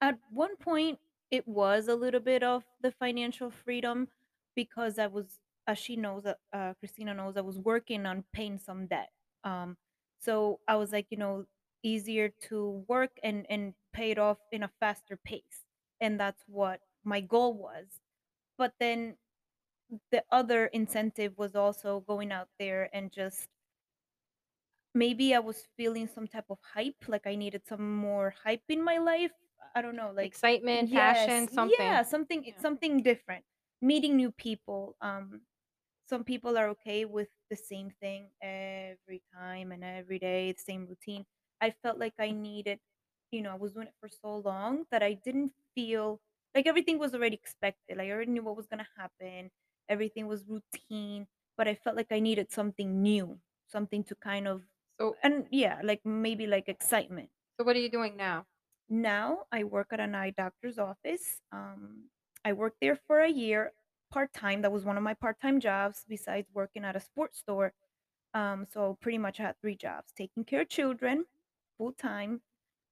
At 0.00 0.18
one 0.30 0.56
point, 0.56 0.98
it 1.30 1.46
was 1.46 1.88
a 1.88 1.94
little 1.96 2.20
bit 2.20 2.42
of 2.42 2.64
the 2.80 2.92
financial 2.92 3.50
freedom 3.50 4.08
because 4.54 4.98
I 4.98 5.06
was, 5.06 5.38
as 5.66 5.78
she 5.78 5.96
knows, 5.96 6.24
uh, 6.26 6.34
uh, 6.52 6.74
Christina 6.80 7.14
knows, 7.14 7.36
I 7.36 7.40
was 7.42 7.58
working 7.58 8.06
on 8.06 8.24
paying 8.32 8.58
some 8.58 8.86
debt. 8.86 9.10
Um, 9.44 9.76
so 10.18 10.60
I 10.68 10.76
was 10.76 10.92
like, 10.92 11.06
you 11.10 11.18
know, 11.18 11.46
easier 11.82 12.30
to 12.48 12.84
work 12.88 13.12
and 13.22 13.46
and 13.48 13.74
pay 13.92 14.10
it 14.10 14.18
off 14.18 14.38
in 14.50 14.62
a 14.62 14.70
faster 14.80 15.16
pace, 15.24 15.66
and 16.00 16.18
that's 16.18 16.42
what 16.46 16.80
my 17.04 17.20
goal 17.20 17.54
was. 17.54 17.86
But 18.58 18.74
then 18.80 19.16
the 20.10 20.24
other 20.30 20.66
incentive 20.66 21.36
was 21.38 21.54
also 21.56 22.00
going 22.00 22.32
out 22.32 22.48
there 22.58 22.88
and 22.92 23.12
just 23.12 23.48
maybe 24.94 25.34
I 25.34 25.38
was 25.38 25.68
feeling 25.76 26.08
some 26.08 26.26
type 26.26 26.46
of 26.50 26.58
hype, 26.74 27.06
like 27.08 27.26
I 27.26 27.34
needed 27.36 27.62
some 27.68 27.96
more 27.96 28.34
hype 28.44 28.64
in 28.68 28.82
my 28.82 28.98
life. 28.98 29.32
I 29.76 29.82
don't 29.82 29.96
know, 29.96 30.12
like 30.12 30.32
Excitement, 30.32 30.90
Yes, 30.90 31.36
passion, 31.36 31.48
something. 31.48 31.70
yeah, 31.78 32.02
something. 32.02 32.02
something 32.02 32.44
Yeah. 32.44 32.54
something 32.58 33.02
different. 33.02 33.44
Meeting 33.82 34.16
new 34.16 34.32
people. 34.32 34.96
Um, 35.00 35.42
some 36.08 36.24
people 36.24 36.58
are 36.58 36.68
okay 36.70 37.04
with 37.06 37.28
the 37.50 37.56
same 37.56 37.90
thing 37.90 38.30
every 38.42 39.22
time 39.34 39.72
and 39.72 39.84
every 39.84 40.18
day, 40.18 40.52
the 40.52 40.60
same 40.60 40.86
routine. 40.86 41.26
I 41.60 41.70
felt 41.82 41.98
like 41.98 42.14
I 42.18 42.30
needed, 42.32 42.80
you 43.32 43.42
know, 43.42 43.52
I 43.52 43.56
was 43.56 43.72
doing 43.74 43.88
it 43.88 43.94
for 44.00 44.08
so 44.08 44.38
long 44.38 44.86
that 44.90 45.02
I 45.02 45.14
didn't 45.14 45.52
feel 45.74 46.20
like 46.54 46.66
everything 46.66 46.98
was 46.98 47.14
already 47.14 47.36
expected. 47.36 47.98
Like 47.98 48.08
I 48.08 48.12
already 48.12 48.32
knew 48.32 48.42
what 48.44 48.56
was 48.56 48.66
gonna 48.68 48.88
happen. 48.96 49.50
Everything 49.88 50.26
was 50.28 50.46
routine, 50.46 51.28
but 51.56 51.68
I 51.68 51.74
felt 51.76 51.96
like 51.96 52.12
I 52.12 52.20
needed 52.20 52.50
something 52.52 53.02
new, 53.02 53.40
something 53.66 54.04
to 54.04 54.14
kind 54.16 54.48
of 54.48 54.64
So 55.00 55.16
and 55.22 55.48
yeah, 55.50 55.80
like 55.84 56.04
maybe 56.04 56.46
like 56.46 56.68
excitement. 56.68 57.30
so 57.58 57.64
what 57.64 57.76
are 57.76 57.80
you 57.80 57.90
doing 57.90 58.16
now? 58.16 58.46
Now 58.88 59.46
I 59.52 59.64
work 59.64 59.88
at 59.92 60.00
an 60.00 60.14
eye 60.14 60.30
doctor's 60.30 60.78
office. 60.78 61.40
Um, 61.52 62.04
I 62.44 62.52
worked 62.52 62.78
there 62.80 62.96
for 62.96 63.20
a 63.20 63.28
year 63.30 63.72
part 64.10 64.32
time. 64.32 64.62
That 64.62 64.72
was 64.72 64.84
one 64.84 64.96
of 64.96 65.02
my 65.02 65.14
part 65.14 65.40
time 65.40 65.58
jobs 65.60 66.04
besides 66.08 66.48
working 66.54 66.84
at 66.84 66.94
a 66.96 67.00
sports 67.00 67.38
store. 67.38 67.72
Um, 68.34 68.66
so 68.70 68.96
pretty 69.00 69.18
much 69.18 69.40
I 69.40 69.44
had 69.44 69.60
three 69.60 69.76
jobs: 69.76 70.12
taking 70.16 70.44
care 70.44 70.62
of 70.62 70.68
children, 70.68 71.26
full 71.78 71.92
time, 71.92 72.42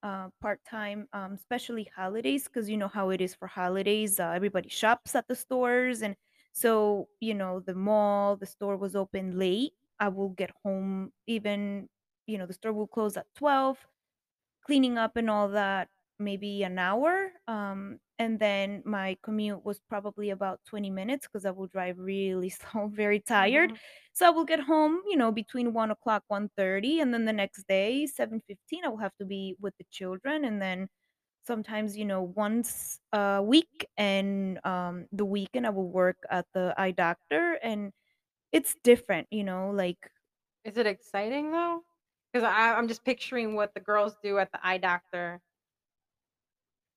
uh, 0.02 0.30
part 0.40 0.64
time, 0.64 1.08
um, 1.12 1.34
especially 1.34 1.90
holidays, 1.96 2.44
because 2.44 2.70
you 2.70 2.76
know 2.76 2.88
how 2.88 3.10
it 3.10 3.20
is 3.20 3.34
for 3.34 3.48
holidays. 3.48 4.20
Uh, 4.20 4.30
everybody 4.30 4.68
shops 4.68 5.14
at 5.14 5.28
the 5.28 5.36
stores, 5.36 6.02
and 6.02 6.16
so 6.52 7.08
you 7.20 7.34
know 7.34 7.60
the 7.60 7.74
mall, 7.74 8.36
the 8.36 8.46
store 8.46 8.76
was 8.76 8.96
open 8.96 9.38
late. 9.38 9.72
I 10.00 10.08
will 10.08 10.30
get 10.30 10.50
home 10.64 11.12
even, 11.26 11.88
you 12.26 12.38
know, 12.38 12.46
the 12.46 12.54
store 12.54 12.72
will 12.72 12.88
close 12.88 13.16
at 13.16 13.26
twelve 13.34 13.78
cleaning 14.64 14.98
up 14.98 15.16
and 15.16 15.30
all 15.30 15.48
that 15.48 15.88
maybe 16.18 16.62
an 16.62 16.78
hour 16.78 17.32
um 17.48 17.98
and 18.18 18.38
then 18.38 18.82
my 18.86 19.16
commute 19.22 19.64
was 19.64 19.80
probably 19.88 20.30
about 20.30 20.60
20 20.64 20.90
minutes 20.90 21.26
because 21.26 21.44
i 21.44 21.50
will 21.50 21.66
drive 21.66 21.98
really 21.98 22.48
slow 22.50 22.86
very 22.88 23.20
tired 23.20 23.70
Mhm. 23.70 23.78
so 24.12 24.26
i 24.26 24.30
will 24.30 24.44
get 24.44 24.60
home 24.60 25.00
you 25.08 25.16
know 25.16 25.32
between 25.32 25.72
1 25.72 25.90
o'clock 25.90 26.22
one 26.28 26.48
thirty, 26.56 27.00
and 27.00 27.12
then 27.12 27.24
the 27.24 27.32
next 27.32 27.66
day 27.68 28.06
7.15 28.06 28.84
i 28.84 28.88
will 28.88 28.98
have 28.98 29.16
to 29.18 29.24
be 29.26 29.56
with 29.60 29.74
the 29.78 29.84
children 29.90 30.44
and 30.44 30.62
then 30.62 30.88
sometimes 31.46 31.96
you 31.96 32.04
know 32.04 32.22
once 32.22 33.00
a 33.12 33.42
week 33.42 33.86
and 33.96 34.64
um 34.66 35.06
the 35.12 35.24
weekend 35.24 35.66
i 35.66 35.70
will 35.70 35.90
work 35.90 36.18
at 36.30 36.46
the 36.54 36.74
eye 36.78 36.90
doctor 36.90 37.54
and 37.62 37.92
it's 38.52 38.76
different 38.84 39.28
you 39.30 39.44
know 39.44 39.70
like 39.70 40.10
Is 40.64 40.76
it 40.76 40.86
exciting 40.86 41.52
though? 41.52 41.84
Because 42.34 42.50
I'm 42.52 42.88
just 42.88 43.04
picturing 43.04 43.54
what 43.54 43.74
the 43.74 43.80
girls 43.80 44.16
do 44.20 44.38
at 44.38 44.50
the 44.50 44.58
eye 44.60 44.78
doctor. 44.78 45.40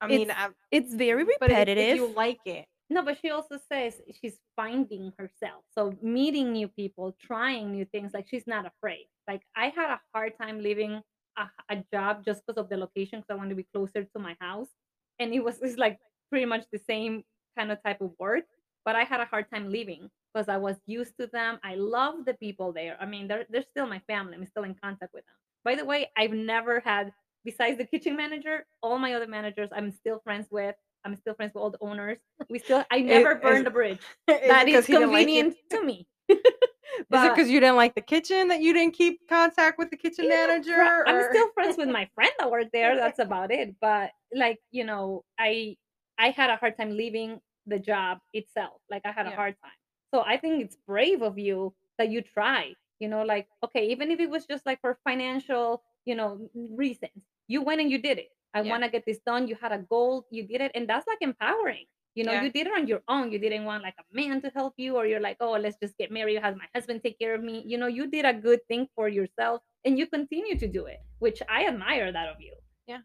I 0.02 0.08
mean, 0.08 0.22
it's 0.22 0.32
I, 0.32 0.50
it's 0.72 0.96
very 0.96 1.26
but 1.40 1.52
if, 1.52 1.68
if 1.68 1.96
you 1.96 2.08
like 2.08 2.40
it, 2.46 2.66
No, 2.90 3.04
but 3.04 3.20
she 3.22 3.30
also 3.30 3.60
says 3.72 4.02
she's 4.20 4.38
finding 4.56 5.12
herself. 5.20 5.64
So 5.76 5.94
meeting 6.02 6.54
new 6.54 6.68
people, 6.68 7.16
trying 7.22 7.72
new 7.72 7.86
things, 7.86 8.14
like 8.14 8.28
she's 8.30 8.48
not 8.48 8.66
afraid. 8.66 9.08
Like 9.28 9.42
I 9.56 9.68
had 9.68 9.92
a 9.92 10.00
hard 10.14 10.34
time 10.42 10.62
leaving 10.62 11.02
a, 11.38 11.50
a 11.70 11.84
job 11.94 12.24
just 12.26 12.44
because 12.46 12.58
of 12.58 12.70
the 12.70 12.78
location 12.78 13.20
because 13.20 13.30
I 13.30 13.36
wanted 13.36 13.50
to 13.50 13.56
be 13.56 13.68
closer 13.74 14.04
to 14.04 14.20
my 14.20 14.36
house. 14.40 14.70
And 15.20 15.34
it 15.34 15.44
was 15.44 15.60
it's 15.62 15.78
like 15.78 16.00
pretty 16.30 16.46
much 16.46 16.66
the 16.72 16.80
same 16.80 17.24
kind 17.58 17.72
of 17.72 17.84
type 17.84 18.02
of 18.02 18.12
work, 18.20 18.46
but 18.86 18.96
I 18.96 19.04
had 19.04 19.20
a 19.20 19.26
hard 19.26 19.46
time 19.54 19.70
leaving 19.70 20.10
because 20.38 20.50
I 20.50 20.58
was 20.58 20.76
used 20.86 21.18
to 21.20 21.28
them. 21.28 21.60
I 21.64 21.76
love 21.76 22.26
the 22.26 22.36
people 22.36 22.72
there. 22.72 22.96
I 23.00 23.06
mean, 23.06 23.28
they're 23.28 23.46
they're 23.50 23.64
still 23.64 23.88
my 23.88 24.00
family. 24.08 24.36
I'm 24.36 24.46
still 24.46 24.64
in 24.64 24.76
contact 24.76 25.14
with 25.14 25.26
them. 25.26 25.36
By 25.64 25.76
the 25.76 25.86
way, 25.86 26.10
I've 26.16 26.32
never 26.32 26.80
had 26.80 27.12
besides 27.44 27.78
the 27.78 27.86
kitchen 27.86 28.16
manager, 28.16 28.66
all 28.84 29.00
my 29.00 29.14
other 29.14 29.28
managers 29.28 29.70
I'm 29.76 29.92
still 29.92 30.20
friends 30.24 30.48
with. 30.52 30.76
I'm 31.06 31.16
still 31.16 31.34
friends 31.34 31.54
with 31.54 31.62
all 31.62 31.72
the 31.72 31.78
owners 31.82 32.18
we 32.50 32.60
still 32.60 32.84
I 32.92 33.00
never 33.00 33.34
is, 33.34 33.42
burned 33.42 33.68
a 33.68 33.72
bridge. 33.72 34.00
That 34.28 34.68
is 34.68 34.86
because 34.86 34.90
like 34.90 35.10
convenient 35.10 35.56
to 35.72 35.84
me. 35.84 36.08
Is 37.00 37.24
it 37.24 37.36
because 37.36 37.50
you 37.50 37.60
didn't 37.60 37.76
like 37.76 37.96
the 37.96 38.02
kitchen 38.02 38.48
that 38.48 38.62
you 38.62 38.74
didn't 38.74 38.96
keep 38.96 39.20
contact 39.30 39.78
with 39.78 39.92
the 39.92 39.98
kitchen 39.98 40.28
know, 40.28 40.36
manager? 40.36 40.74
fri- 40.74 41.14
I'm 41.14 41.24
still 41.32 41.50
friends 41.54 41.78
with 41.78 41.90
my 41.90 42.10
friend 42.16 42.32
that 42.40 42.50
worked 42.50 42.72
there. 42.74 42.96
That's 42.96 43.20
about 43.20 43.52
it. 43.52 43.76
But 43.80 44.12
like, 44.34 44.58
you 44.72 44.84
know, 44.84 45.24
I 45.40 45.78
I 46.18 46.32
had 46.32 46.50
a 46.50 46.56
hard 46.56 46.76
time 46.76 46.98
leaving 46.98 47.40
the 47.68 47.78
job 47.78 48.20
itself. 48.34 48.82
Like 48.90 49.04
I 49.06 49.12
had 49.12 49.28
a 49.28 49.30
yeah, 49.30 49.36
hard 49.36 49.56
time. 49.62 49.72
So 50.14 50.22
I 50.22 50.38
think 50.38 50.64
it's 50.64 50.78
brave 50.88 51.22
of 51.22 51.38
you 51.38 51.74
that 51.98 52.10
you 52.10 52.22
try. 52.22 52.74
You 53.00 53.10
know, 53.10 53.24
like 53.24 53.48
okay, 53.64 53.90
even 53.90 54.12
if 54.12 54.20
it 54.20 54.30
was 54.30 54.46
just 54.46 54.66
like 54.66 54.82
for 54.82 54.98
financial, 55.04 55.84
you 56.06 56.16
know, 56.16 56.50
reasons, 56.56 57.22
you 57.48 57.62
went 57.62 57.82
and 57.82 57.92
you 57.92 58.00
did 58.00 58.18
it. 58.18 58.30
I 58.54 58.62
yeah, 58.62 58.72
want 58.72 58.84
to 58.84 58.90
get 58.90 59.06
this 59.06 59.20
done. 59.26 59.48
You 59.48 59.56
had 59.62 59.72
a 59.72 59.80
goal, 59.80 60.26
you 60.32 60.48
did 60.48 60.62
it, 60.62 60.72
and 60.74 60.90
that's 60.90 61.06
like 61.06 61.20
empowering. 61.22 61.86
You 62.16 62.24
know, 62.24 62.32
yeah. 62.32 62.42
you 62.42 62.52
did 62.52 62.66
it 62.66 62.74
on 62.74 62.88
your 62.88 63.02
own. 63.08 63.32
You 63.32 63.38
didn't 63.38 63.66
want 63.66 63.84
like 63.84 63.94
a 64.00 64.04
man 64.12 64.42
to 64.42 64.50
help 64.50 64.74
you, 64.78 64.96
or 64.96 65.06
you're 65.06 65.20
like, 65.20 65.38
oh, 65.40 65.52
let's 65.52 65.78
just 65.78 65.96
get 66.00 66.12
married. 66.12 66.42
Have 66.42 66.58
my 66.58 66.66
husband 66.74 67.02
take 67.04 67.20
care 67.20 67.36
of 67.36 67.44
me. 67.44 67.62
You 67.68 67.78
know, 67.78 67.86
you 67.86 68.08
did 68.10 68.26
a 68.26 68.34
good 68.34 68.62
thing 68.68 68.88
for 68.96 69.08
yourself, 69.08 69.62
and 69.86 70.00
you 70.00 70.08
continue 70.08 70.58
to 70.58 70.68
do 70.68 70.86
it, 70.86 70.98
which 71.20 71.44
I 71.48 71.68
admire 71.68 72.12
that 72.12 72.30
of 72.30 72.38
you. 72.40 72.56
yeah. 72.88 73.02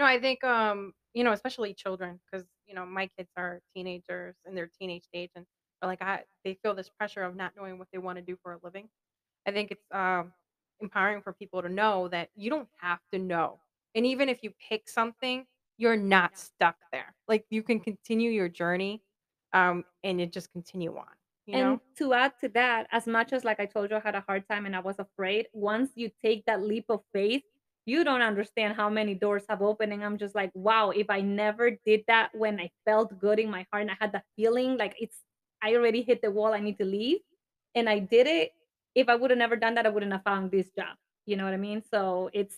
No, 0.00 0.04
I 0.04 0.18
think 0.18 0.42
um, 0.42 0.92
you 1.14 1.22
know, 1.22 1.30
especially 1.30 1.74
children, 1.74 2.18
because 2.24 2.44
you 2.66 2.74
know, 2.74 2.84
my 2.84 3.08
kids 3.16 3.30
are 3.36 3.60
teenagers 3.72 4.34
and 4.44 4.56
they're 4.56 4.70
teenage 4.80 5.04
stage, 5.04 5.30
and 5.36 5.46
are 5.82 5.88
like 5.88 6.02
I, 6.02 6.24
they 6.44 6.54
feel 6.54 6.74
this 6.74 6.90
pressure 6.90 7.22
of 7.22 7.36
not 7.36 7.54
knowing 7.56 7.78
what 7.78 7.88
they 7.92 7.98
want 7.98 8.16
to 8.16 8.22
do 8.22 8.36
for 8.42 8.52
a 8.52 8.58
living. 8.62 8.88
I 9.46 9.52
think 9.52 9.70
it's 9.72 9.84
um 9.92 10.34
empowering 10.80 11.22
for 11.22 11.32
people 11.32 11.62
to 11.62 11.68
know 11.68 12.08
that 12.08 12.30
you 12.34 12.50
don't 12.50 12.68
have 12.80 13.00
to 13.12 13.18
know, 13.18 13.60
and 13.94 14.06
even 14.06 14.28
if 14.28 14.42
you 14.42 14.52
pick 14.68 14.88
something, 14.88 15.46
you're 15.78 15.96
not 15.96 16.36
stuck 16.38 16.76
there. 16.92 17.14
Like 17.28 17.46
you 17.50 17.62
can 17.62 17.80
continue 17.80 18.30
your 18.30 18.48
journey, 18.48 19.02
um, 19.52 19.84
and 20.04 20.20
it 20.20 20.32
just 20.32 20.52
continue 20.52 20.96
on. 20.96 21.14
You 21.46 21.56
And 21.56 21.58
know? 21.58 21.80
to 21.96 22.12
add 22.14 22.38
to 22.40 22.48
that, 22.50 22.86
as 22.92 23.06
much 23.06 23.32
as 23.32 23.44
like 23.44 23.58
I 23.58 23.66
told 23.66 23.90
you, 23.90 23.96
I 23.96 24.00
had 24.00 24.14
a 24.14 24.20
hard 24.20 24.46
time 24.46 24.66
and 24.66 24.76
I 24.76 24.80
was 24.80 24.98
afraid, 25.00 25.48
once 25.52 25.90
you 25.96 26.08
take 26.22 26.44
that 26.46 26.62
leap 26.62 26.84
of 26.88 27.02
faith, 27.12 27.42
you 27.86 28.04
don't 28.04 28.22
understand 28.22 28.74
how 28.76 28.88
many 28.88 29.14
doors 29.16 29.44
have 29.48 29.60
opened. 29.60 29.92
And 29.92 30.04
I'm 30.04 30.16
just 30.16 30.34
like, 30.36 30.52
wow, 30.54 30.90
if 30.90 31.10
I 31.10 31.20
never 31.22 31.72
did 31.84 32.04
that 32.06 32.30
when 32.34 32.60
I 32.60 32.70
felt 32.84 33.18
good 33.18 33.40
in 33.40 33.50
my 33.50 33.66
heart 33.72 33.82
and 33.82 33.90
I 33.90 33.96
had 33.98 34.12
that 34.12 34.26
feeling 34.36 34.76
like 34.76 34.94
it's, 35.00 35.24
I 35.62 35.74
already 35.74 36.02
hit 36.02 36.22
the 36.22 36.30
wall, 36.30 36.52
I 36.52 36.60
need 36.60 36.78
to 36.78 36.84
leave. 36.84 37.18
And 37.74 37.88
I 37.88 37.98
did 38.00 38.26
it. 38.26 38.52
If 38.94 39.08
I 39.08 39.14
would 39.14 39.30
have 39.30 39.38
never 39.38 39.56
done 39.56 39.74
that, 39.76 39.86
I 39.86 39.90
wouldn't 39.90 40.12
have 40.12 40.24
found 40.24 40.50
this 40.50 40.70
job. 40.76 40.96
You 41.26 41.36
know 41.36 41.44
what 41.44 41.54
I 41.54 41.58
mean? 41.58 41.82
So 41.90 42.30
it's, 42.32 42.56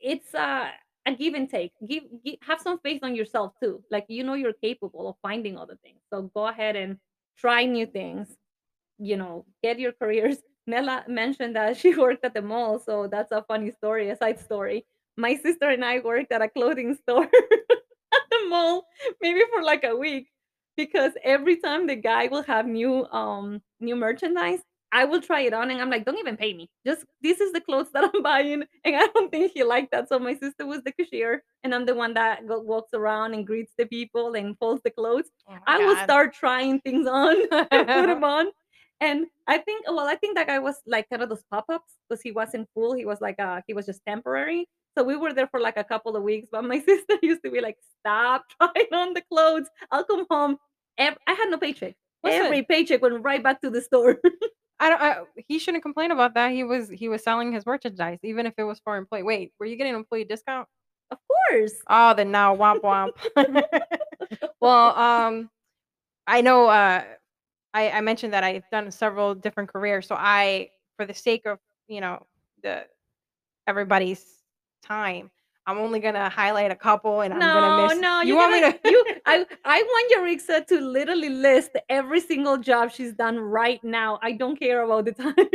it's 0.00 0.34
uh, 0.34 0.70
a 1.06 1.14
give 1.14 1.34
and 1.34 1.48
take. 1.48 1.72
Give, 1.86 2.02
give, 2.24 2.36
have 2.42 2.60
some 2.60 2.80
faith 2.80 3.00
on 3.04 3.14
yourself 3.14 3.52
too. 3.62 3.82
Like 3.90 4.06
you 4.08 4.24
know 4.24 4.34
you're 4.34 4.52
capable 4.52 5.08
of 5.08 5.16
finding 5.22 5.56
other 5.56 5.78
things. 5.82 6.00
So 6.10 6.22
go 6.34 6.48
ahead 6.48 6.74
and 6.74 6.98
try 7.38 7.64
new 7.64 7.86
things 7.86 8.36
you 8.98 9.16
know, 9.16 9.44
get 9.62 9.78
your 9.78 9.92
careers 9.92 10.38
Nella 10.66 11.04
mentioned 11.06 11.54
that 11.56 11.76
she 11.76 11.94
worked 11.96 12.24
at 12.24 12.34
the 12.34 12.42
mall, 12.42 12.80
so 12.80 13.06
that's 13.06 13.32
a 13.32 13.44
funny 13.46 13.70
story, 13.70 14.10
a 14.10 14.16
side 14.16 14.40
story. 14.40 14.84
My 15.16 15.36
sister 15.36 15.68
and 15.68 15.84
I 15.84 16.00
worked 16.00 16.32
at 16.32 16.42
a 16.42 16.48
clothing 16.48 16.94
store 16.94 17.22
at 17.24 18.22
the 18.30 18.48
mall, 18.48 18.86
maybe 19.22 19.42
for 19.52 19.62
like 19.62 19.84
a 19.84 19.96
week, 19.96 20.28
because 20.76 21.12
every 21.24 21.56
time 21.56 21.86
the 21.86 21.96
guy 21.96 22.26
will 22.28 22.42
have 22.42 22.66
new 22.66 23.04
um 23.06 23.62
new 23.80 23.96
merchandise, 23.96 24.60
I 24.92 25.04
will 25.04 25.20
try 25.20 25.40
it 25.40 25.52
on 25.52 25.70
and 25.70 25.80
I'm 25.80 25.90
like, 25.90 26.04
don't 26.04 26.18
even 26.18 26.36
pay 26.36 26.54
me. 26.54 26.70
Just 26.86 27.04
this 27.20 27.40
is 27.40 27.52
the 27.52 27.60
clothes 27.60 27.88
that 27.92 28.10
I'm 28.14 28.22
buying. 28.22 28.64
And 28.84 28.96
I 28.96 29.06
don't 29.08 29.30
think 29.30 29.52
he 29.52 29.62
liked 29.64 29.90
that. 29.92 30.08
So 30.08 30.18
my 30.18 30.34
sister 30.34 30.66
was 30.66 30.82
the 30.82 30.92
cashier 30.92 31.42
and 31.64 31.74
I'm 31.74 31.86
the 31.86 31.94
one 31.94 32.14
that 32.14 32.46
go, 32.46 32.60
walks 32.60 32.94
around 32.94 33.34
and 33.34 33.46
greets 33.46 33.72
the 33.76 33.86
people 33.86 34.34
and 34.34 34.56
folds 34.58 34.82
the 34.84 34.90
clothes. 34.90 35.30
Oh 35.48 35.56
I 35.66 35.78
will 35.78 35.96
start 35.96 36.34
trying 36.34 36.80
things 36.80 37.06
on 37.06 37.36
and 37.70 37.86
put 37.86 38.06
them 38.06 38.24
on. 38.36 38.46
And 39.00 39.26
I 39.46 39.58
think, 39.58 39.84
well, 39.86 40.06
I 40.06 40.16
think 40.16 40.36
that 40.36 40.46
guy 40.46 40.58
was 40.58 40.76
like 40.86 41.08
kind 41.10 41.22
of 41.22 41.28
those 41.28 41.44
pop-ups 41.50 41.92
because 42.08 42.22
he 42.22 42.32
wasn't 42.32 42.68
full. 42.72 42.94
He 42.94 43.04
was 43.04 43.20
like, 43.20 43.38
uh, 43.38 43.60
he 43.66 43.74
was 43.74 43.84
just 43.84 44.00
temporary. 44.06 44.66
So 44.96 45.04
we 45.04 45.16
were 45.16 45.34
there 45.34 45.48
for 45.48 45.60
like 45.60 45.76
a 45.76 45.84
couple 45.84 46.16
of 46.16 46.22
weeks. 46.22 46.48
But 46.50 46.64
my 46.64 46.80
sister 46.80 47.18
used 47.22 47.42
to 47.44 47.50
be 47.50 47.60
like, 47.60 47.76
stop 48.00 48.44
trying 48.58 48.92
on 48.92 49.12
the 49.12 49.22
clothes. 49.30 49.68
I'll 49.90 50.04
come 50.04 50.24
home. 50.30 50.56
Ev- 50.98 51.18
I 51.26 51.32
had 51.32 51.50
no 51.50 51.58
paycheck. 51.58 51.94
Every 52.24 52.48
Listen, 52.48 52.64
paycheck 52.64 53.02
went 53.02 53.22
right 53.22 53.42
back 53.42 53.60
to 53.60 53.70
the 53.70 53.80
store. 53.80 54.18
I 54.80 54.88
don't. 54.88 55.00
I, 55.00 55.18
he 55.48 55.58
shouldn't 55.58 55.82
complain 55.82 56.10
about 56.10 56.34
that. 56.34 56.52
He 56.52 56.64
was 56.64 56.88
he 56.88 57.08
was 57.08 57.22
selling 57.22 57.52
his 57.52 57.64
merchandise, 57.64 58.18
even 58.22 58.46
if 58.46 58.54
it 58.58 58.64
was 58.64 58.80
for 58.80 58.96
employee. 58.96 59.22
Wait, 59.22 59.52
were 59.58 59.66
you 59.66 59.76
getting 59.76 59.94
an 59.94 60.00
employee 60.00 60.24
discount? 60.24 60.68
of 61.10 61.18
course. 61.28 61.72
Oh, 61.88 62.14
then 62.14 62.30
now 62.30 62.54
womp 62.56 62.80
womp. 62.82 63.12
well, 64.60 64.96
um, 64.96 65.50
I 66.26 66.40
know. 66.40 66.66
Uh, 66.66 67.04
I 67.74 67.90
I 67.90 68.00
mentioned 68.00 68.32
that 68.32 68.44
I've 68.44 68.68
done 68.70 68.90
several 68.90 69.34
different 69.34 69.72
careers, 69.72 70.06
so 70.06 70.16
I, 70.18 70.70
for 70.96 71.06
the 71.06 71.14
sake 71.14 71.46
of 71.46 71.58
you 71.88 72.00
know 72.00 72.26
the 72.62 72.84
everybody's 73.66 74.24
time, 74.82 75.30
I'm 75.66 75.78
only 75.78 75.98
gonna 76.00 76.28
highlight 76.28 76.70
a 76.70 76.76
couple, 76.76 77.22
and 77.22 77.34
I'm 77.34 77.52
gonna 77.52 77.70
miss. 77.88 77.94
no, 78.00 78.20
You 78.20 78.28
you 78.28 78.36
want 78.36 78.52
me 78.52 78.60
gotta 78.60 78.78
to? 78.78 78.78
you 78.84 79.04
I 79.26 79.44
I 79.64 79.82
want 79.82 80.12
Yarixa 80.16 80.66
to 80.68 80.80
literally 80.80 81.28
list 81.30 81.70
every 81.88 82.20
single 82.20 82.56
job 82.58 82.92
she's 82.92 83.12
done 83.14 83.38
right 83.38 83.82
now. 83.82 84.18
I 84.22 84.32
don't 84.32 84.58
care 84.58 84.82
about 84.82 85.04
the 85.06 85.12
time. 85.12 85.34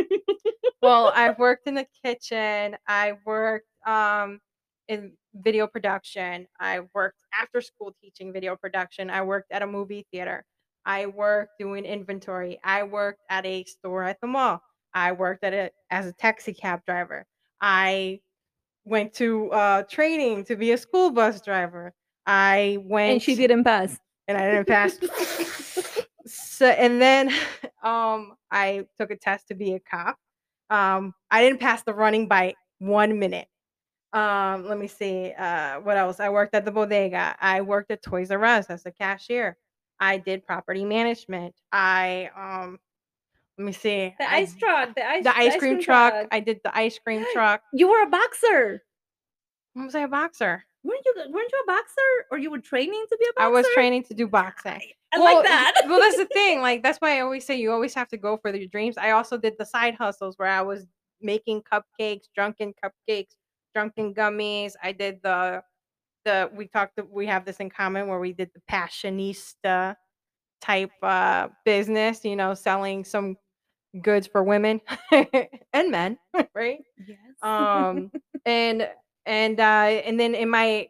Well, 0.81 1.11
I've 1.15 1.37
worked 1.37 1.67
in 1.67 1.75
the 1.75 1.85
kitchen. 2.03 2.75
I 2.87 3.13
worked 3.25 3.67
um 3.85 4.39
in 4.87 5.13
video 5.33 5.67
production. 5.67 6.47
I 6.59 6.81
worked 6.93 7.21
after 7.39 7.61
school 7.61 7.93
teaching 8.01 8.33
video 8.33 8.55
production. 8.55 9.09
I 9.09 9.21
worked 9.21 9.51
at 9.51 9.61
a 9.61 9.67
movie 9.67 10.07
theater. 10.11 10.43
I 10.85 11.05
worked 11.05 11.59
doing 11.59 11.85
inventory. 11.85 12.59
I 12.63 12.83
worked 12.83 13.19
at 13.29 13.45
a 13.45 13.63
store 13.65 14.03
at 14.03 14.19
the 14.21 14.27
mall. 14.27 14.61
I 14.93 15.11
worked 15.13 15.43
at 15.43 15.53
it 15.53 15.73
as 15.91 16.07
a 16.07 16.13
taxi 16.13 16.53
cab 16.53 16.81
driver. 16.87 17.25
I 17.61 18.19
went 18.85 19.13
to 19.15 19.49
uh 19.51 19.83
training 19.83 20.43
to 20.45 20.55
be 20.55 20.71
a 20.71 20.77
school 20.77 21.11
bus 21.11 21.41
driver. 21.41 21.93
I 22.25 22.77
went 22.81 23.13
and 23.13 23.21
she 23.21 23.35
didn't 23.35 23.63
pass. 23.63 23.97
and 24.27 24.37
I 24.37 24.49
didn't 24.51 24.67
pass. 24.67 24.97
so 26.25 26.67
and 26.67 27.01
then 27.01 27.29
um 27.83 28.33
I 28.51 28.85
took 28.99 29.11
a 29.11 29.15
test 29.15 29.47
to 29.49 29.55
be 29.55 29.73
a 29.73 29.79
cop. 29.79 30.17
Um 30.69 31.13
I 31.29 31.41
didn't 31.43 31.59
pass 31.59 31.83
the 31.83 31.93
running 31.93 32.27
by 32.27 32.55
1 32.79 33.17
minute. 33.19 33.47
Um 34.13 34.67
let 34.67 34.77
me 34.77 34.87
see. 34.87 35.33
Uh 35.37 35.79
what 35.81 35.97
else? 35.97 36.19
I 36.19 36.29
worked 36.29 36.55
at 36.55 36.65
the 36.65 36.71
bodega. 36.71 37.35
I 37.39 37.61
worked 37.61 37.91
at 37.91 38.01
Toys 38.01 38.31
R 38.31 38.43
Us 38.43 38.67
as 38.69 38.85
a 38.85 38.91
cashier. 38.91 39.57
I 39.99 40.17
did 40.17 40.45
property 40.45 40.83
management. 40.83 41.53
I 41.71 42.29
um 42.35 42.79
let 43.61 43.65
me 43.67 43.73
see. 43.73 44.15
The 44.17 44.27
I 44.27 44.37
ice 44.37 44.55
truck, 44.55 44.95
the 44.95 45.07
ice 45.07 45.23
the 45.23 45.37
ice 45.37 45.55
cream 45.57 45.79
truck. 45.79 46.13
truck. 46.13 46.27
I 46.31 46.39
did 46.39 46.61
the 46.63 46.75
ice 46.75 46.97
cream 46.97 47.23
truck. 47.33 47.61
You 47.71 47.89
were 47.89 48.01
a 48.01 48.09
boxer. 48.09 48.81
When 49.73 49.85
was 49.85 49.93
I 49.93 49.99
a 49.99 50.07
boxer? 50.07 50.65
Weren't 50.83 51.05
you 51.05 51.13
weren't 51.29 51.51
you 51.51 51.63
a 51.63 51.67
boxer? 51.67 52.25
Or 52.31 52.39
you 52.39 52.49
were 52.49 52.57
training 52.57 53.05
to 53.07 53.17
be 53.19 53.25
a 53.25 53.33
boxer? 53.33 53.45
I 53.45 53.49
was 53.49 53.67
training 53.75 54.03
to 54.05 54.15
do 54.15 54.27
boxing. 54.27 54.71
I, 54.71 54.93
I 55.13 55.19
Well, 55.19 55.35
like 55.35 55.45
that. 55.45 55.73
well, 55.85 55.99
that's 55.99 56.17
the 56.17 56.25
thing. 56.25 56.61
Like 56.61 56.81
that's 56.81 56.97
why 56.97 57.17
I 57.17 57.19
always 57.19 57.45
say 57.45 57.55
you 57.55 57.71
always 57.71 57.93
have 57.93 58.07
to 58.07 58.17
go 58.17 58.37
for 58.37 58.53
your 58.55 58.67
dreams. 58.67 58.97
I 58.97 59.11
also 59.11 59.37
did 59.37 59.53
the 59.59 59.65
side 59.65 59.93
hustles 59.93 60.39
where 60.39 60.49
I 60.49 60.61
was 60.61 60.87
making 61.21 61.61
cupcakes, 61.71 62.23
drunken 62.33 62.73
cupcakes, 62.83 63.35
drunken 63.75 64.15
gummies. 64.15 64.73
I 64.81 64.91
did 64.91 65.19
the 65.21 65.61
the 66.25 66.49
we 66.51 66.65
talked 66.65 66.99
we 67.11 67.27
have 67.27 67.45
this 67.45 67.57
in 67.57 67.69
common 67.69 68.07
where 68.07 68.19
we 68.19 68.33
did 68.33 68.49
the 68.55 68.61
passionista 68.71 69.95
type 70.61 70.91
uh 71.03 71.49
business, 71.63 72.25
you 72.25 72.35
know, 72.35 72.55
selling 72.55 73.03
some 73.03 73.37
goods 74.01 74.27
for 74.27 74.43
women 74.43 74.81
and 75.73 75.91
men, 75.91 76.17
right? 76.55 76.79
Yes. 76.97 77.17
um 77.41 78.11
and 78.45 78.89
and 79.25 79.59
uh 79.59 80.01
and 80.05 80.19
then 80.19 80.35
in 80.35 80.49
my 80.49 80.87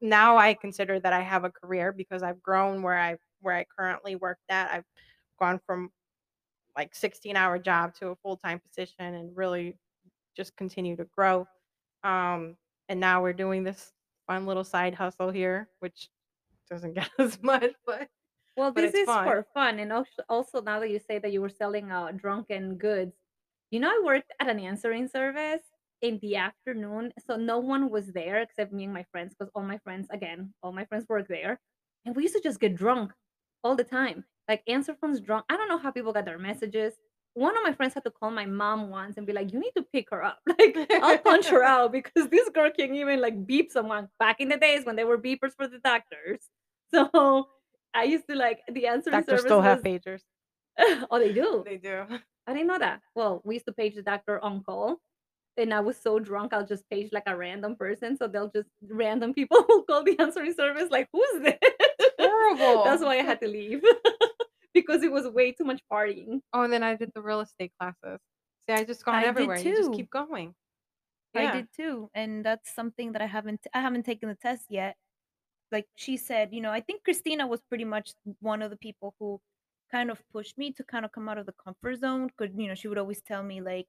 now 0.00 0.36
i 0.36 0.54
consider 0.54 1.00
that 1.00 1.12
i 1.12 1.20
have 1.20 1.44
a 1.44 1.50
career 1.50 1.92
because 1.92 2.22
i've 2.22 2.42
grown 2.42 2.82
where 2.82 2.98
i 2.98 3.16
where 3.40 3.56
i 3.56 3.64
currently 3.78 4.16
worked 4.16 4.42
at 4.48 4.70
i've 4.72 4.84
gone 5.40 5.60
from 5.66 5.90
like 6.76 6.94
16 6.94 7.36
hour 7.36 7.58
job 7.58 7.94
to 7.94 8.08
a 8.08 8.16
full-time 8.16 8.60
position 8.60 9.14
and 9.14 9.36
really 9.36 9.76
just 10.36 10.56
continue 10.56 10.96
to 10.96 11.04
grow 11.16 11.46
um 12.04 12.56
and 12.88 13.00
now 13.00 13.22
we're 13.22 13.32
doing 13.32 13.64
this 13.64 13.92
fun 14.26 14.46
little 14.46 14.64
side 14.64 14.94
hustle 14.94 15.30
here 15.30 15.68
which 15.80 16.08
doesn't 16.70 16.94
get 16.94 17.10
as 17.18 17.42
much 17.42 17.72
but 17.86 18.08
Well, 18.56 18.72
but 18.72 18.84
this 18.84 18.94
it's 18.94 18.96
is 18.96 19.16
fun 19.16 19.22
for 19.22 19.46
fun. 19.54 19.78
And 19.78 19.92
also, 19.92 20.22
also 20.28 20.60
now 20.60 20.80
that 20.80 20.90
you 20.90 20.98
say 20.98 21.18
that 21.18 21.32
you 21.32 21.40
were 21.40 21.48
selling 21.50 21.90
uh, 21.92 22.12
drunken 22.12 22.76
goods, 22.76 23.16
you 23.70 23.80
know, 23.80 23.88
I 23.90 24.00
worked 24.04 24.32
at 24.40 24.48
an 24.48 24.58
answering 24.60 25.08
service 25.08 25.62
in 26.00 26.18
the 26.20 26.36
afternoon. 26.36 27.12
So 27.26 27.36
no 27.36 27.58
one 27.58 27.90
was 27.90 28.12
there 28.12 28.40
except 28.40 28.72
me 28.72 28.84
and 28.84 28.94
my 28.94 29.04
friends, 29.12 29.34
because 29.34 29.50
all 29.54 29.62
my 29.62 29.78
friends, 29.78 30.08
again, 30.10 30.54
all 30.62 30.72
my 30.72 30.84
friends 30.86 31.06
work 31.08 31.28
there. 31.28 31.60
And 32.04 32.16
we 32.16 32.22
used 32.22 32.34
to 32.36 32.40
just 32.40 32.60
get 32.60 32.76
drunk 32.76 33.12
all 33.62 33.76
the 33.76 33.84
time. 33.84 34.24
Like 34.48 34.62
answer 34.68 34.94
phones 35.00 35.20
drunk. 35.20 35.44
I 35.50 35.56
don't 35.56 35.68
know 35.68 35.78
how 35.78 35.90
people 35.90 36.12
got 36.12 36.24
their 36.24 36.38
messages. 36.38 36.94
One 37.34 37.56
of 37.56 37.62
my 37.64 37.72
friends 37.72 37.92
had 37.92 38.04
to 38.04 38.10
call 38.10 38.30
my 38.30 38.46
mom 38.46 38.88
once 38.88 39.18
and 39.18 39.26
be 39.26 39.32
like, 39.34 39.52
you 39.52 39.58
need 39.60 39.72
to 39.76 39.82
pick 39.82 40.08
her 40.10 40.22
up. 40.24 40.38
Like, 40.58 40.78
I'll 41.02 41.18
punch 41.18 41.48
her 41.48 41.62
out 41.64 41.92
because 41.92 42.28
this 42.30 42.48
girl 42.50 42.70
can't 42.70 42.94
even 42.94 43.20
like 43.20 43.46
beep 43.46 43.70
someone 43.70 44.08
back 44.18 44.40
in 44.40 44.48
the 44.48 44.56
days 44.56 44.86
when 44.86 44.96
they 44.96 45.04
were 45.04 45.18
beepers 45.18 45.54
for 45.56 45.66
the 45.68 45.78
doctors. 45.78 46.48
So 46.94 47.48
I 47.96 48.04
used 48.04 48.26
to 48.28 48.36
like 48.36 48.60
the 48.72 48.86
answering 48.86 49.16
doctors 49.16 49.40
service 49.40 49.44
still 49.44 49.62
have 49.62 49.82
was 49.82 49.84
pagers 49.84 50.20
oh 51.10 51.18
they 51.18 51.32
do. 51.32 51.62
they 51.66 51.78
do 51.78 52.04
I 52.48 52.52
didn't 52.52 52.68
know 52.68 52.78
that. 52.78 53.00
Well, 53.16 53.42
we 53.44 53.54
used 53.54 53.66
to 53.66 53.72
page 53.72 53.96
the 53.96 54.02
doctor 54.02 54.38
on 54.42 54.62
call. 54.62 54.98
And 55.56 55.74
I 55.74 55.80
was 55.80 55.96
so 55.96 56.20
drunk, 56.20 56.52
I'll 56.52 56.66
just 56.66 56.88
page 56.90 57.08
like 57.12 57.24
a 57.26 57.36
random 57.36 57.74
person. 57.74 58.16
So 58.16 58.28
they'll 58.28 58.50
just 58.50 58.68
random 58.88 59.34
people 59.34 59.64
will 59.68 59.82
call 59.82 60.04
the 60.04 60.16
answering 60.20 60.54
service, 60.54 60.88
like, 60.90 61.08
who's 61.12 61.42
this? 61.42 61.58
horrible 62.20 62.84
That's 62.84 63.02
why 63.02 63.18
I 63.18 63.22
had 63.22 63.40
to 63.40 63.48
leave. 63.48 63.82
because 64.74 65.02
it 65.02 65.10
was 65.10 65.26
way 65.26 65.52
too 65.52 65.64
much 65.64 65.80
partying. 65.90 66.40
oh 66.52 66.62
and 66.62 66.72
then 66.72 66.82
i 66.82 66.94
did 66.94 67.10
the 67.14 67.22
real 67.22 67.40
estate 67.40 67.72
classes 67.80 68.20
see 68.68 68.74
i 68.74 68.84
just 68.84 69.02
gone 69.04 69.14
I 69.14 69.20
did 69.22 69.28
everywhere 69.28 69.56
you 69.56 69.74
just 69.74 69.92
keep 69.92 70.10
going 70.10 70.54
I 71.34 71.52
did 71.52 71.68
too, 71.76 72.08
and 72.14 72.42
that's 72.42 72.74
something 72.74 73.12
that 73.12 73.20
I 73.20 73.26
haven't 73.26 73.66
I 73.74 73.80
haven't 73.82 74.04
taken 74.04 74.30
the 74.30 74.34
test 74.34 74.64
yet. 74.70 74.96
Like 75.76 75.88
she 75.96 76.16
said, 76.16 76.54
you 76.54 76.62
know, 76.62 76.70
I 76.70 76.80
think 76.80 77.04
Christina 77.04 77.46
was 77.46 77.60
pretty 77.68 77.84
much 77.84 78.12
one 78.40 78.62
of 78.62 78.70
the 78.70 78.78
people 78.78 79.14
who 79.18 79.40
kind 79.92 80.10
of 80.10 80.22
pushed 80.32 80.56
me 80.56 80.72
to 80.72 80.82
kind 80.84 81.04
of 81.04 81.12
come 81.12 81.28
out 81.28 81.36
of 81.38 81.44
the 81.46 81.52
comfort 81.64 81.96
zone 82.00 82.28
because 82.28 82.54
you 82.56 82.66
know 82.68 82.74
she 82.74 82.88
would 82.88 82.96
always 82.98 83.20
tell 83.20 83.42
me 83.42 83.60
like, 83.60 83.86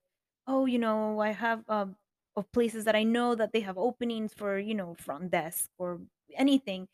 oh, 0.48 0.66
you 0.66 0.80
know, 0.80 1.20
I 1.22 1.32
have 1.32 1.64
um 1.70 1.96
of 2.36 2.52
places 2.52 2.84
that 2.86 2.96
I 2.96 3.04
know 3.04 3.36
that 3.36 3.52
they 3.54 3.62
have 3.62 3.78
openings 3.78 4.34
for 4.34 4.60
you 4.60 4.76
know 4.76 4.96
front 5.00 5.32
desk 5.32 5.70
or 5.78 6.02
anything. 6.36 6.88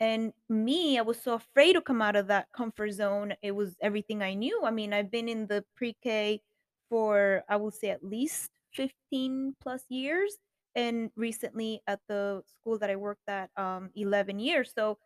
And 0.00 0.32
me, 0.48 0.98
I 0.98 1.02
was 1.02 1.22
so 1.22 1.34
afraid 1.34 1.74
to 1.74 1.80
come 1.80 2.02
out 2.02 2.16
of 2.16 2.26
that 2.28 2.48
comfort 2.52 2.92
zone. 2.92 3.34
It 3.42 3.52
was 3.52 3.76
everything 3.80 4.22
I 4.22 4.34
knew. 4.34 4.62
I 4.64 4.70
mean, 4.72 4.92
I've 4.92 5.10
been 5.10 5.28
in 5.28 5.46
the 5.46 5.64
pre-K 5.76 6.42
for 6.90 7.44
I 7.48 7.56
will 7.56 7.70
say 7.70 7.88
at 7.90 8.04
least 8.04 8.50
15 8.74 9.54
plus 9.62 9.84
years 9.88 10.36
and 10.74 11.10
recently 11.16 11.82
at 11.86 12.00
the 12.08 12.42
school 12.46 12.78
that 12.78 12.90
I 12.90 12.96
worked 12.96 13.28
at 13.28 13.50
um 13.56 13.90
11 13.94 14.38
years. 14.40 14.72
So 14.74 14.98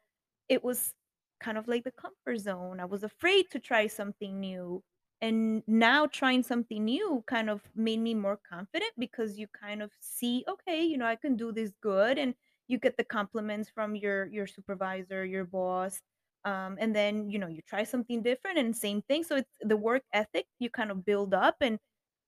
it 0.48 0.64
was 0.64 0.94
kind 1.40 1.58
of 1.58 1.68
like 1.68 1.84
the 1.84 1.92
comfort 1.92 2.38
zone. 2.38 2.80
I 2.80 2.84
was 2.86 3.04
afraid 3.04 3.50
to 3.50 3.58
try 3.60 3.86
something 3.86 4.40
new. 4.40 4.82
And 5.20 5.64
now 5.66 6.06
trying 6.06 6.44
something 6.44 6.84
new 6.84 7.24
kind 7.26 7.50
of 7.50 7.62
made 7.74 7.98
me 8.00 8.14
more 8.14 8.38
confident 8.48 8.92
because 8.98 9.36
you 9.38 9.48
kind 9.48 9.82
of 9.82 9.92
see, 10.00 10.44
okay, 10.48 10.84
you 10.84 10.96
know, 10.96 11.06
I 11.06 11.16
can 11.16 11.36
do 11.36 11.50
this 11.52 11.72
good 11.82 12.18
and 12.18 12.34
you 12.68 12.78
get 12.78 12.96
the 12.96 13.04
compliments 13.04 13.68
from 13.68 13.96
your 13.96 14.26
your 14.26 14.46
supervisor, 14.46 15.24
your 15.24 15.44
boss. 15.44 16.00
Um, 16.44 16.78
and 16.80 16.94
then, 16.94 17.30
you 17.30 17.38
know, 17.38 17.48
you 17.48 17.62
try 17.62 17.82
something 17.84 18.22
different 18.22 18.58
and 18.58 18.76
same 18.76 19.02
thing. 19.02 19.24
So 19.24 19.36
it's 19.36 19.50
the 19.60 19.76
work 19.76 20.04
ethic 20.12 20.46
you 20.60 20.70
kind 20.70 20.90
of 20.92 21.04
build 21.04 21.34
up 21.34 21.56
and 21.60 21.78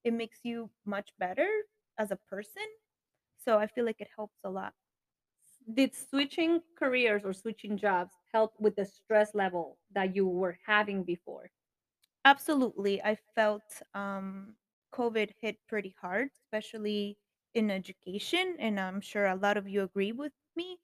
it 0.04 0.12
makes 0.14 0.40
you 0.44 0.70
much 0.86 1.10
better 1.18 1.48
as 1.98 2.10
a 2.10 2.16
person. 2.16 2.64
So 3.40 3.58
I 3.58 3.66
feel 3.66 3.84
like 3.84 4.00
it 4.00 4.08
helps 4.16 4.38
a 4.44 4.50
lot. 4.50 4.74
Did 5.72 5.94
switching 5.94 6.62
careers 6.76 7.24
or 7.24 7.32
switching 7.32 7.78
jobs 7.78 8.14
help 8.30 8.60
with 8.60 8.76
the 8.76 8.84
stress 8.84 9.34
level 9.34 9.78
that 9.90 10.14
you 10.14 10.26
were 10.28 10.58
having 10.66 11.02
before? 11.02 11.50
Absolutely. 12.24 13.02
I 13.02 13.14
felt 13.34 13.82
um 13.94 14.56
COVID 14.92 15.32
hit 15.40 15.58
pretty 15.68 15.94
hard, 16.00 16.30
especially 16.34 17.18
in 17.54 17.70
education, 17.70 18.56
and 18.58 18.78
I'm 18.80 19.00
sure 19.00 19.26
a 19.26 19.36
lot 19.36 19.56
of 19.56 19.68
you 19.68 19.82
agree 19.82 20.12
with 20.12 20.32
me. 20.56 20.78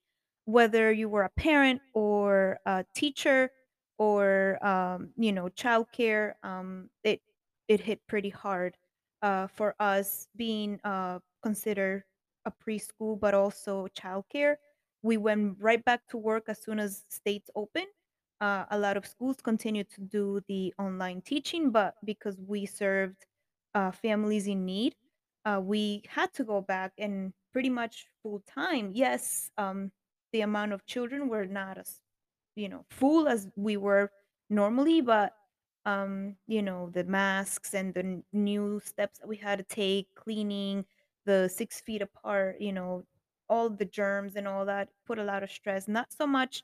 Whether 0.45 0.91
you 0.91 1.09
were 1.09 1.23
a 1.23 1.29
parent 1.29 1.81
or 1.93 2.59
a 2.65 2.85
teacher 2.95 3.51
or 3.97 4.63
um, 4.65 5.13
you 5.17 5.31
know 5.33 5.49
childcare, 5.49 6.35
um, 6.43 6.89
it 7.03 7.21
it 7.67 7.81
hit 7.81 8.07
pretty 8.07 8.29
hard 8.29 8.77
uh, 9.21 9.47
for 9.47 9.75
us 9.79 10.29
being 10.35 10.79
uh, 10.83 11.19
considered 11.41 12.03
a 12.47 12.51
preschool, 12.51 13.19
but 13.19 13.35
also 13.35 13.87
childcare. 13.89 14.57
We 15.03 15.17
went 15.17 15.57
right 15.59 15.83
back 15.83 16.07
to 16.09 16.17
work 16.17 16.45
as 16.49 16.63
soon 16.63 16.79
as 16.79 17.05
states 17.09 17.51
opened. 17.55 17.87
Uh, 18.41 18.65
a 18.71 18.79
lot 18.79 18.97
of 18.97 19.05
schools 19.05 19.37
continued 19.43 19.89
to 19.91 20.01
do 20.01 20.41
the 20.47 20.73
online 20.79 21.21
teaching, 21.21 21.71
but 21.71 21.95
because 22.05 22.39
we 22.39 22.65
served 22.65 23.25
uh, 23.75 23.91
families 23.91 24.47
in 24.47 24.65
need, 24.65 24.95
uh, 25.45 25.59
we 25.63 26.03
had 26.09 26.33
to 26.33 26.43
go 26.43 26.61
back 26.61 26.93
and 26.97 27.33
pretty 27.53 27.69
much 27.69 28.07
full 28.21 28.41
time. 28.47 28.91
Yes, 28.93 29.49
um, 29.57 29.91
the 30.33 30.41
amount 30.41 30.73
of 30.73 30.85
children 30.85 31.29
were 31.29 31.45
not 31.45 31.77
as 31.79 32.01
you 32.55 32.69
know 32.69 32.85
full 32.89 33.27
as 33.27 33.49
we 33.55 33.77
were 33.77 34.11
normally, 34.49 35.01
but 35.01 35.33
um, 35.85 36.35
you 36.47 36.61
know 36.61 36.89
the 36.91 37.03
masks 37.03 37.73
and 37.73 37.93
the 37.93 38.23
new 38.33 38.81
steps 38.83 39.19
that 39.19 39.27
we 39.27 39.37
had 39.37 39.57
to 39.59 39.63
take, 39.65 40.13
cleaning 40.15 40.85
the 41.27 41.49
six 41.49 41.81
feet 41.81 42.01
apart, 42.03 42.61
you 42.61 42.73
know, 42.73 43.05
all 43.49 43.69
the 43.69 43.85
germs 43.85 44.37
and 44.37 44.47
all 44.49 44.65
that 44.67 44.89
put 45.07 45.19
a 45.19 45.25
lot 45.25 45.43
of 45.43 45.51
stress. 45.51 45.87
Not 45.89 46.13
so 46.13 46.27
much 46.27 46.63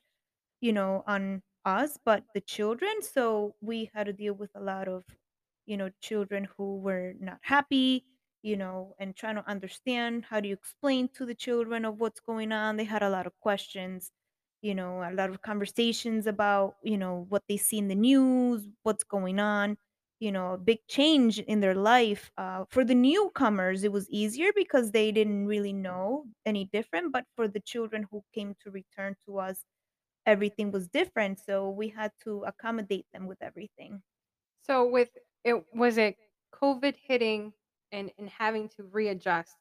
you 0.62 0.74
know, 0.74 1.04
on 1.08 1.42
us, 1.66 1.98
but 2.06 2.24
the 2.34 2.42
children. 2.42 3.02
So 3.02 3.56
we 3.62 3.90
had 3.94 4.06
to 4.08 4.14
deal 4.14 4.34
with 4.34 4.52
a 4.56 4.62
lot 4.62 4.88
of, 4.88 5.04
you 5.66 5.78
know, 5.78 5.90
children 6.02 6.48
who 6.58 6.78
were 6.80 7.14
not 7.20 7.40
happy, 7.42 8.06
you 8.42 8.58
know, 8.58 8.96
and 9.00 9.16
trying 9.16 9.36
to 9.36 9.50
understand 9.50 10.26
how 10.26 10.40
do 10.40 10.48
you 10.50 10.54
explain 10.54 11.10
to 11.16 11.26
the 11.26 11.36
children 11.36 11.86
of 11.86 12.00
what's 12.00 12.20
going 12.22 12.52
on. 12.52 12.78
They 12.78 12.84
had 12.86 13.04
a 13.04 13.10
lot 13.10 13.28
of 13.28 13.34
questions, 13.40 14.12
you 14.62 14.76
know, 14.76 15.02
a 15.04 15.12
lot 15.14 15.30
of 15.30 15.42
conversations 15.42 16.28
about, 16.28 16.76
you 16.84 16.98
know, 16.98 17.26
what 17.30 17.44
they 17.48 17.58
see 17.58 17.78
in 17.78 17.88
the 17.88 17.96
news, 17.96 18.68
what's 18.84 19.04
going 19.04 19.40
on. 19.40 19.78
You 20.24 20.32
know, 20.32 20.54
a 20.54 20.58
big 20.58 20.80
change 20.88 21.40
in 21.40 21.60
their 21.60 21.76
life. 21.76 22.32
Uh, 22.38 22.66
for 22.70 22.84
the 22.86 22.96
newcomers, 22.96 23.84
it 23.84 23.92
was 23.92 24.10
easier 24.10 24.52
because 24.56 24.92
they 24.92 25.12
didn't 25.12 25.48
really 25.48 25.74
know 25.74 26.26
any 26.46 26.66
different. 26.66 27.12
But 27.14 27.26
for 27.36 27.48
the 27.48 27.60
children 27.60 28.08
who 28.12 28.24
came 28.34 28.56
to 28.62 28.72
return 28.72 29.16
to 29.26 29.40
us, 29.40 29.66
everything 30.26 30.72
was 30.72 30.88
different, 30.90 31.40
so 31.40 31.70
we 31.70 31.90
had 31.90 32.12
to 32.26 32.44
accommodate 32.46 33.08
them 33.14 33.28
with 33.28 33.42
everything. 33.42 34.04
So 34.62 34.88
with 34.88 35.18
it 35.44 35.66
was 35.74 35.98
it 35.98 36.18
COVID 36.54 36.96
hitting 36.96 37.54
and 37.92 38.12
and 38.18 38.30
having 38.30 38.70
to 38.70 38.84
readjust 38.84 39.58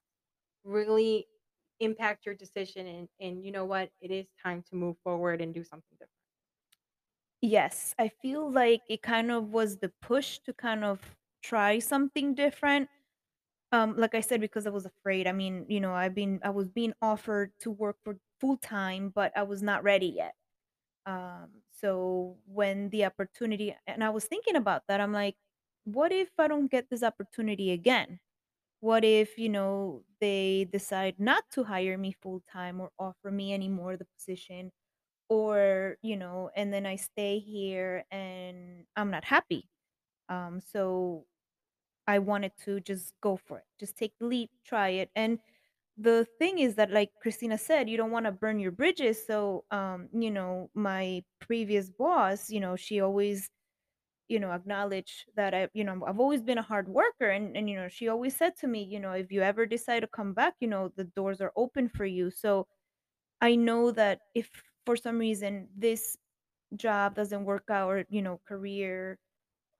really 0.65 1.29
impact 1.81 2.27
your 2.27 2.35
decision 2.37 2.87
and 2.87 3.09
and 3.21 3.45
you 3.45 3.53
know 3.53 3.65
what? 3.67 3.93
It 4.01 4.11
is 4.11 4.29
time 4.43 4.63
to 4.65 4.77
move 4.77 4.99
forward 5.05 5.41
and 5.43 5.55
do 5.55 5.65
something 5.65 5.97
different. 5.99 6.22
Yes, 7.43 7.95
I 7.99 8.09
feel 8.09 8.51
like 8.51 8.83
it 8.89 9.03
kind 9.03 9.31
of 9.31 9.49
was 9.53 9.79
the 9.79 9.89
push 10.01 10.39
to 10.41 10.53
kind 10.53 10.85
of 10.85 11.17
try 11.43 11.79
something 11.81 12.35
different. 12.35 12.89
Um, 13.73 13.97
like 13.97 14.15
I 14.15 14.21
said, 14.21 14.41
because 14.41 14.67
I 14.67 14.71
was 14.71 14.87
afraid. 14.87 15.27
I 15.29 15.33
mean, 15.33 15.67
you 15.69 15.81
know, 15.81 15.95
I've 15.95 16.15
been 16.15 16.41
I 16.45 16.51
was 16.51 16.69
being 16.71 16.95
offered 17.03 17.53
to 17.61 17.71
work 17.71 17.99
for 18.05 18.19
full 18.41 18.59
time, 18.59 19.11
but 19.15 19.33
I 19.37 19.45
was 19.45 19.63
not 19.63 19.85
ready 19.85 20.09
yet. 20.09 20.35
Um, 21.07 21.51
so 21.73 22.39
when 22.47 22.91
the 22.91 23.05
opportunity 23.07 23.77
and 23.87 24.05
I 24.05 24.11
was 24.11 24.27
thinking 24.27 24.57
about 24.57 24.85
that, 24.89 25.01
I'm 25.01 25.13
like, 25.13 25.37
what 25.85 26.13
if 26.13 26.31
I 26.39 26.49
don't 26.49 26.71
get 26.71 26.91
this 26.91 27.03
opportunity 27.05 27.73
again? 27.73 28.21
What 28.81 29.05
if, 29.05 29.39
you 29.39 29.49
know, 29.49 30.05
they 30.21 30.67
decide 30.73 31.17
not 31.19 31.45
to 31.53 31.65
hire 31.65 31.97
me 31.99 32.13
full 32.23 32.43
time 32.51 32.81
or 32.81 32.91
offer 32.99 33.31
me 33.31 33.55
anymore 33.55 33.97
the 33.97 34.07
position 34.19 34.73
or, 35.29 35.97
you 36.03 36.17
know, 36.17 36.51
and 36.57 36.73
then 36.73 36.87
I 36.87 36.97
stay 36.97 37.39
here 37.39 38.05
and 38.11 38.85
I'm 38.97 39.11
not 39.11 39.25
happy. 39.25 39.69
Um, 40.29 40.61
so 40.61 41.25
I 42.07 42.19
wanted 42.19 42.53
to 42.65 42.81
just 42.81 43.15
go 43.23 43.37
for 43.37 43.59
it. 43.59 43.65
Just 43.79 43.97
take 43.97 44.13
the 44.19 44.27
leap, 44.27 44.51
try 44.67 44.91
it. 44.91 45.11
And 45.17 45.39
the 45.99 46.27
thing 46.39 46.59
is 46.59 46.75
that 46.77 46.91
like 46.91 47.11
Christina 47.21 47.59
said, 47.59 47.89
you 47.89 47.97
don't 47.97 48.11
want 48.11 48.27
to 48.27 48.33
burn 48.33 48.59
your 48.59 48.73
bridges. 48.73 49.25
So 49.27 49.65
um, 49.71 50.09
you 50.13 50.31
know, 50.31 50.71
my 50.75 51.23
previous 51.41 51.91
boss, 51.91 52.51
you 52.51 52.61
know, 52.61 52.77
she 52.77 53.01
always 53.01 53.51
you 54.29 54.41
know 54.41 54.53
acknowledged 54.53 55.27
that 55.37 55.53
i 55.53 55.69
you 55.75 55.85
know 55.85 56.01
i've 56.07 56.21
always 56.21 56.41
been 56.43 56.59
a 56.59 56.63
hard 56.63 56.89
worker 56.89 57.31
and 57.31 57.57
and 57.57 57.69
you 57.69 57.77
know 57.77 57.89
she 57.89 58.09
always 58.09 58.35
said 58.35 58.57
to 58.57 58.67
me 58.67 58.83
you 58.83 58.99
know 59.01 59.13
if 59.13 59.31
you 59.33 59.43
ever 59.43 59.67
decide 59.67 60.01
to 60.01 60.07
come 60.07 60.33
back 60.33 60.55
you 60.61 60.69
know 60.69 60.91
the 60.97 61.05
doors 61.05 61.41
are 61.41 61.53
open 61.57 61.89
for 61.89 62.07
you 62.07 62.31
so 62.31 62.67
i 63.41 63.55
know 63.55 63.91
that 63.91 64.21
if 64.35 64.49
for 64.87 64.97
some 64.97 65.19
reason 65.19 65.69
this 65.77 66.17
job 66.77 67.15
doesn't 67.15 67.45
work 67.45 67.65
out 67.71 67.89
or 67.89 68.05
you 68.11 68.23
know 68.23 68.41
career 68.47 69.19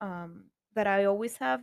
um 0.01 0.45
that 0.75 0.87
i 0.87 1.05
always 1.05 1.37
have 1.37 1.61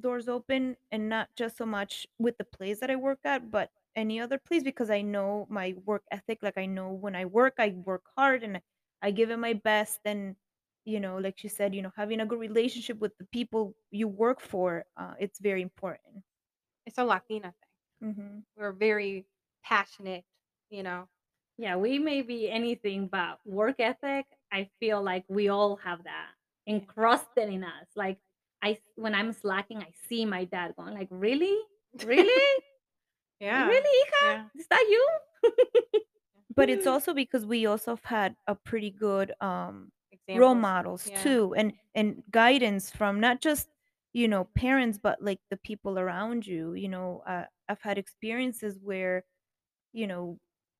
doors 0.00 0.28
open 0.28 0.76
and 0.92 1.08
not 1.08 1.28
just 1.36 1.56
so 1.56 1.66
much 1.66 2.06
with 2.18 2.36
the 2.38 2.44
place 2.44 2.80
that 2.80 2.90
i 2.90 2.96
work 2.96 3.18
at 3.24 3.50
but 3.50 3.70
any 3.96 4.20
other 4.20 4.38
place 4.38 4.62
because 4.62 4.90
i 4.90 5.00
know 5.02 5.46
my 5.50 5.74
work 5.84 6.02
ethic 6.10 6.38
like 6.42 6.56
i 6.58 6.66
know 6.66 6.90
when 6.92 7.14
i 7.16 7.24
work 7.24 7.54
i 7.58 7.70
work 7.84 8.02
hard 8.16 8.42
and 8.42 8.60
i 9.02 9.10
give 9.10 9.30
it 9.30 9.38
my 9.38 9.52
best 9.54 10.00
and 10.04 10.36
you 10.84 11.00
know 11.00 11.18
like 11.18 11.34
she 11.38 11.48
said 11.48 11.74
you 11.74 11.82
know 11.82 11.92
having 11.96 12.20
a 12.20 12.26
good 12.26 12.38
relationship 12.38 12.98
with 12.98 13.16
the 13.18 13.24
people 13.32 13.74
you 13.90 14.06
work 14.08 14.40
for 14.40 14.84
uh, 14.96 15.14
it's 15.18 15.40
very 15.40 15.62
important 15.62 16.22
It's 16.86 16.98
a 16.98 17.04
Latina 17.04 17.52
thing. 17.52 17.70
hmm 18.14 18.40
We're 18.56 18.72
very 18.72 19.26
passionate, 19.64 20.24
you 20.70 20.82
know. 20.82 21.08
Yeah, 21.58 21.76
we 21.76 21.98
may 21.98 22.22
be 22.22 22.48
anything, 22.50 23.08
but 23.08 23.40
work 23.44 23.80
ethic, 23.80 24.26
I 24.52 24.70
feel 24.80 25.02
like 25.02 25.24
we 25.28 25.48
all 25.48 25.76
have 25.76 26.04
that 26.04 26.30
encrusted 26.66 27.48
in 27.48 27.64
us. 27.64 27.88
Like 27.96 28.18
I 28.62 28.78
when 28.94 29.14
I'm 29.14 29.32
slacking, 29.32 29.78
I 29.78 29.92
see 30.08 30.24
my 30.24 30.44
dad 30.44 30.74
going 30.76 30.94
like, 30.94 31.08
"Really? 31.10 31.58
Really? 31.94 32.62
Yeah. 33.40 33.70
Really, 33.70 33.98
hija? 34.06 34.36
Yeah. 34.36 34.48
Is 34.54 34.66
that 34.68 34.86
you?" 34.88 35.08
but 36.54 36.70
it's 36.70 36.86
also 36.86 37.14
because 37.14 37.46
we 37.46 37.66
also 37.66 37.92
have 37.92 38.04
had 38.04 38.36
a 38.46 38.54
pretty 38.54 38.90
good 38.90 39.34
um 39.40 39.92
role 40.32 40.54
models 40.54 41.10
Yeah. 41.10 41.14
too 41.14 41.54
and 41.56 41.72
and 41.94 42.22
guidance 42.30 42.90
from 42.90 43.20
not 43.20 43.40
just 43.40 43.68
you 44.12 44.28
know 44.28 44.44
parents 44.54 44.98
but 44.98 45.22
like 45.22 45.40
the 45.50 45.56
people 45.56 45.98
around 45.98 46.46
you 46.46 46.74
you 46.74 46.88
know 46.88 47.22
uh, 47.26 47.44
i've 47.68 47.80
had 47.82 47.98
experiences 47.98 48.78
where 48.82 49.24
you 49.92 50.06
know 50.06 50.38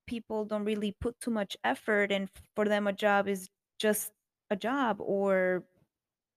people 0.08 0.46
don't 0.46 0.64
really 0.66 0.92
put 1.00 1.20
too 1.20 1.30
much 1.32 1.56
effort 1.64 2.12
and 2.12 2.30
for 2.56 2.66
them 2.66 2.88
a 2.88 2.94
job 2.94 3.28
is 3.28 3.48
just 3.80 4.12
a 4.50 4.56
job 4.56 4.98
or 5.00 5.64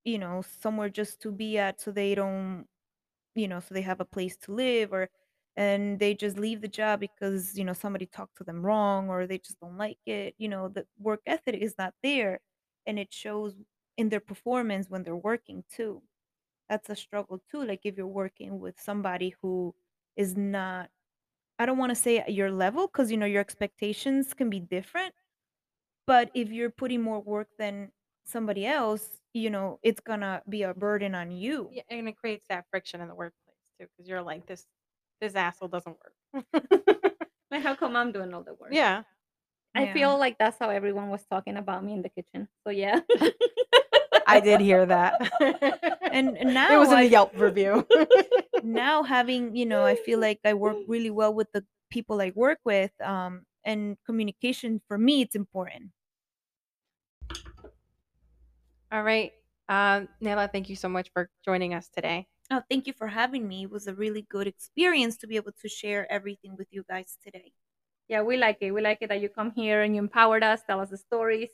you 0.06 0.18
know 0.20 0.44
somewhere 0.62 0.90
just 0.90 1.22
to 1.22 1.32
be 1.32 1.58
at 1.58 1.82
so 1.82 1.92
they 1.92 2.16
don't 2.16 2.66
you 3.36 3.48
know, 3.48 3.62
so 3.62 3.74
they 3.74 3.82
have 3.84 4.02
a 4.02 4.06
place 4.06 4.38
to 4.38 4.54
live 4.54 4.94
or 4.94 5.10
and 5.58 6.00
they 6.00 6.16
just 6.16 6.40
leave 6.40 6.62
the 6.62 6.68
job 6.68 7.00
because, 7.02 7.58
you 7.58 7.66
know, 7.66 7.74
somebody 7.74 8.06
talked 8.08 8.38
to 8.38 8.44
them 8.46 8.62
wrong 8.66 9.10
or 9.10 9.28
they 9.28 9.38
just 9.40 9.60
don't 9.62 9.78
like 9.78 9.98
it. 10.06 10.36
You 10.38 10.50
know, 10.50 10.70
the 10.70 10.86
work 11.00 11.22
ethic 11.28 11.56
is 11.62 11.76
not 11.78 11.94
there 12.04 12.40
and 12.88 13.00
it 13.00 13.14
shows 13.14 13.56
in 13.98 14.10
their 14.10 14.22
performance 14.22 14.90
when 14.90 15.04
they're 15.04 15.16
working 15.16 15.64
too. 15.72 16.02
That's 16.70 16.90
a 16.90 16.96
struggle 16.96 17.42
too. 17.52 17.64
Like 17.66 17.82
if 17.86 17.98
you're 17.98 18.08
working 18.08 18.60
with 18.60 18.80
somebody 18.80 19.36
who 19.42 19.76
is 20.16 20.38
not 20.38 20.90
I 21.62 21.66
don't 21.66 21.78
want 21.78 21.92
to 21.92 21.96
say 21.96 22.20
at 22.20 22.34
your 22.34 22.52
level 22.52 22.88
because 22.88 23.12
you 23.12 23.18
know 23.18 23.26
your 23.26 23.42
expectations 23.42 24.34
can 24.34 24.50
be 24.50 24.60
different, 24.60 25.16
but 26.08 26.32
if 26.34 26.52
you're 26.52 26.72
putting 26.72 27.02
more 27.02 27.22
work 27.22 27.50
than 27.60 27.92
somebody 28.26 28.66
else, 28.66 29.22
you 29.34 29.50
know, 29.50 29.80
it's 29.84 30.02
gonna 30.02 30.44
be 30.50 30.64
a 30.64 30.74
burden 30.74 31.16
on 31.16 31.32
you. 31.32 31.72
Yeah, 31.72 31.84
and 31.90 32.08
it 32.10 32.18
creates 32.18 32.48
that 32.50 32.66
friction 32.70 33.02
in 33.02 33.08
the 33.08 33.16
workplace 33.16 33.56
too, 33.80 33.88
because 33.88 34.08
you're 34.10 34.22
like, 34.22 34.46
this 34.46 34.66
this 35.22 35.36
asshole 35.36 35.70
doesn't 35.70 35.98
work. 36.00 36.16
Like, 37.52 37.64
how 37.64 37.76
come 37.76 37.96
I'm 37.96 38.12
doing 38.12 38.34
all 38.34 38.44
the 38.44 38.54
work? 38.54 38.72
yeah. 38.72 39.04
I 39.76 39.86
Yeah. 39.86 39.88
feel 39.88 40.18
like 40.20 40.38
that's 40.40 40.60
how 40.60 40.70
everyone 40.70 41.10
was 41.10 41.26
talking 41.28 41.58
about 41.58 41.84
me 41.84 41.94
in 41.94 42.02
the 42.04 42.10
kitchen. 42.10 42.50
So 42.66 42.72
yeah. 42.72 43.02
I 44.28 44.40
did 44.40 44.62
hear 44.62 44.86
that. 44.86 45.22
And 46.12 46.38
and 46.38 46.50
it 46.50 46.78
was 46.78 46.92
in 46.92 46.98
I 46.98 47.04
the 47.06 47.10
Yelp 47.10 47.32
review. 47.40 47.88
now 48.64 49.02
having 49.02 49.56
you 49.56 49.66
know 49.66 49.86
i 49.86 49.96
feel 49.96 50.20
like 50.20 50.40
i 50.44 50.54
work 50.54 50.76
really 50.88 51.10
well 51.10 51.34
with 51.34 51.50
the 51.54 51.64
people 51.90 52.22
i 52.22 52.32
work 52.36 52.60
with 52.66 52.92
um 53.02 53.44
and 53.64 53.98
communication 54.06 54.82
for 54.88 54.98
me 54.98 55.22
it's 55.22 55.36
important 55.36 55.90
All 58.92 59.04
right. 59.04 59.32
Um, 59.70 60.10
Nela, 60.22 60.52
thank 60.52 60.68
you 60.70 60.76
so 60.76 60.90
much 60.90 61.10
for 61.14 61.30
joining 61.46 61.74
us 61.74 61.88
today. 61.88 62.28
oh 62.52 62.62
thank 62.70 62.88
you 62.88 62.94
for 62.94 63.08
having 63.08 63.48
me 63.48 63.64
it 63.64 63.72
was 63.72 63.88
a 63.88 63.96
really 63.96 64.24
good 64.30 64.48
experience 64.48 65.16
to 65.18 65.28
be 65.28 65.38
able 65.38 65.54
to 65.62 65.70
share 65.70 66.12
everything 66.12 66.58
with 66.58 66.68
you 66.72 66.84
guys 66.90 67.18
today 67.24 67.54
yeah, 68.12 68.22
we 68.22 68.36
like 68.36 68.58
it. 68.60 68.72
We 68.72 68.82
like 68.82 68.98
it 69.00 69.08
that 69.08 69.22
you 69.22 69.30
come 69.30 69.52
here 69.52 69.84
and 69.84 69.96
you 69.96 70.02
empowered 70.02 70.44
us, 70.44 70.60
tell 70.68 70.82
us 70.82 70.90
the 70.90 70.98
stories. 70.98 71.48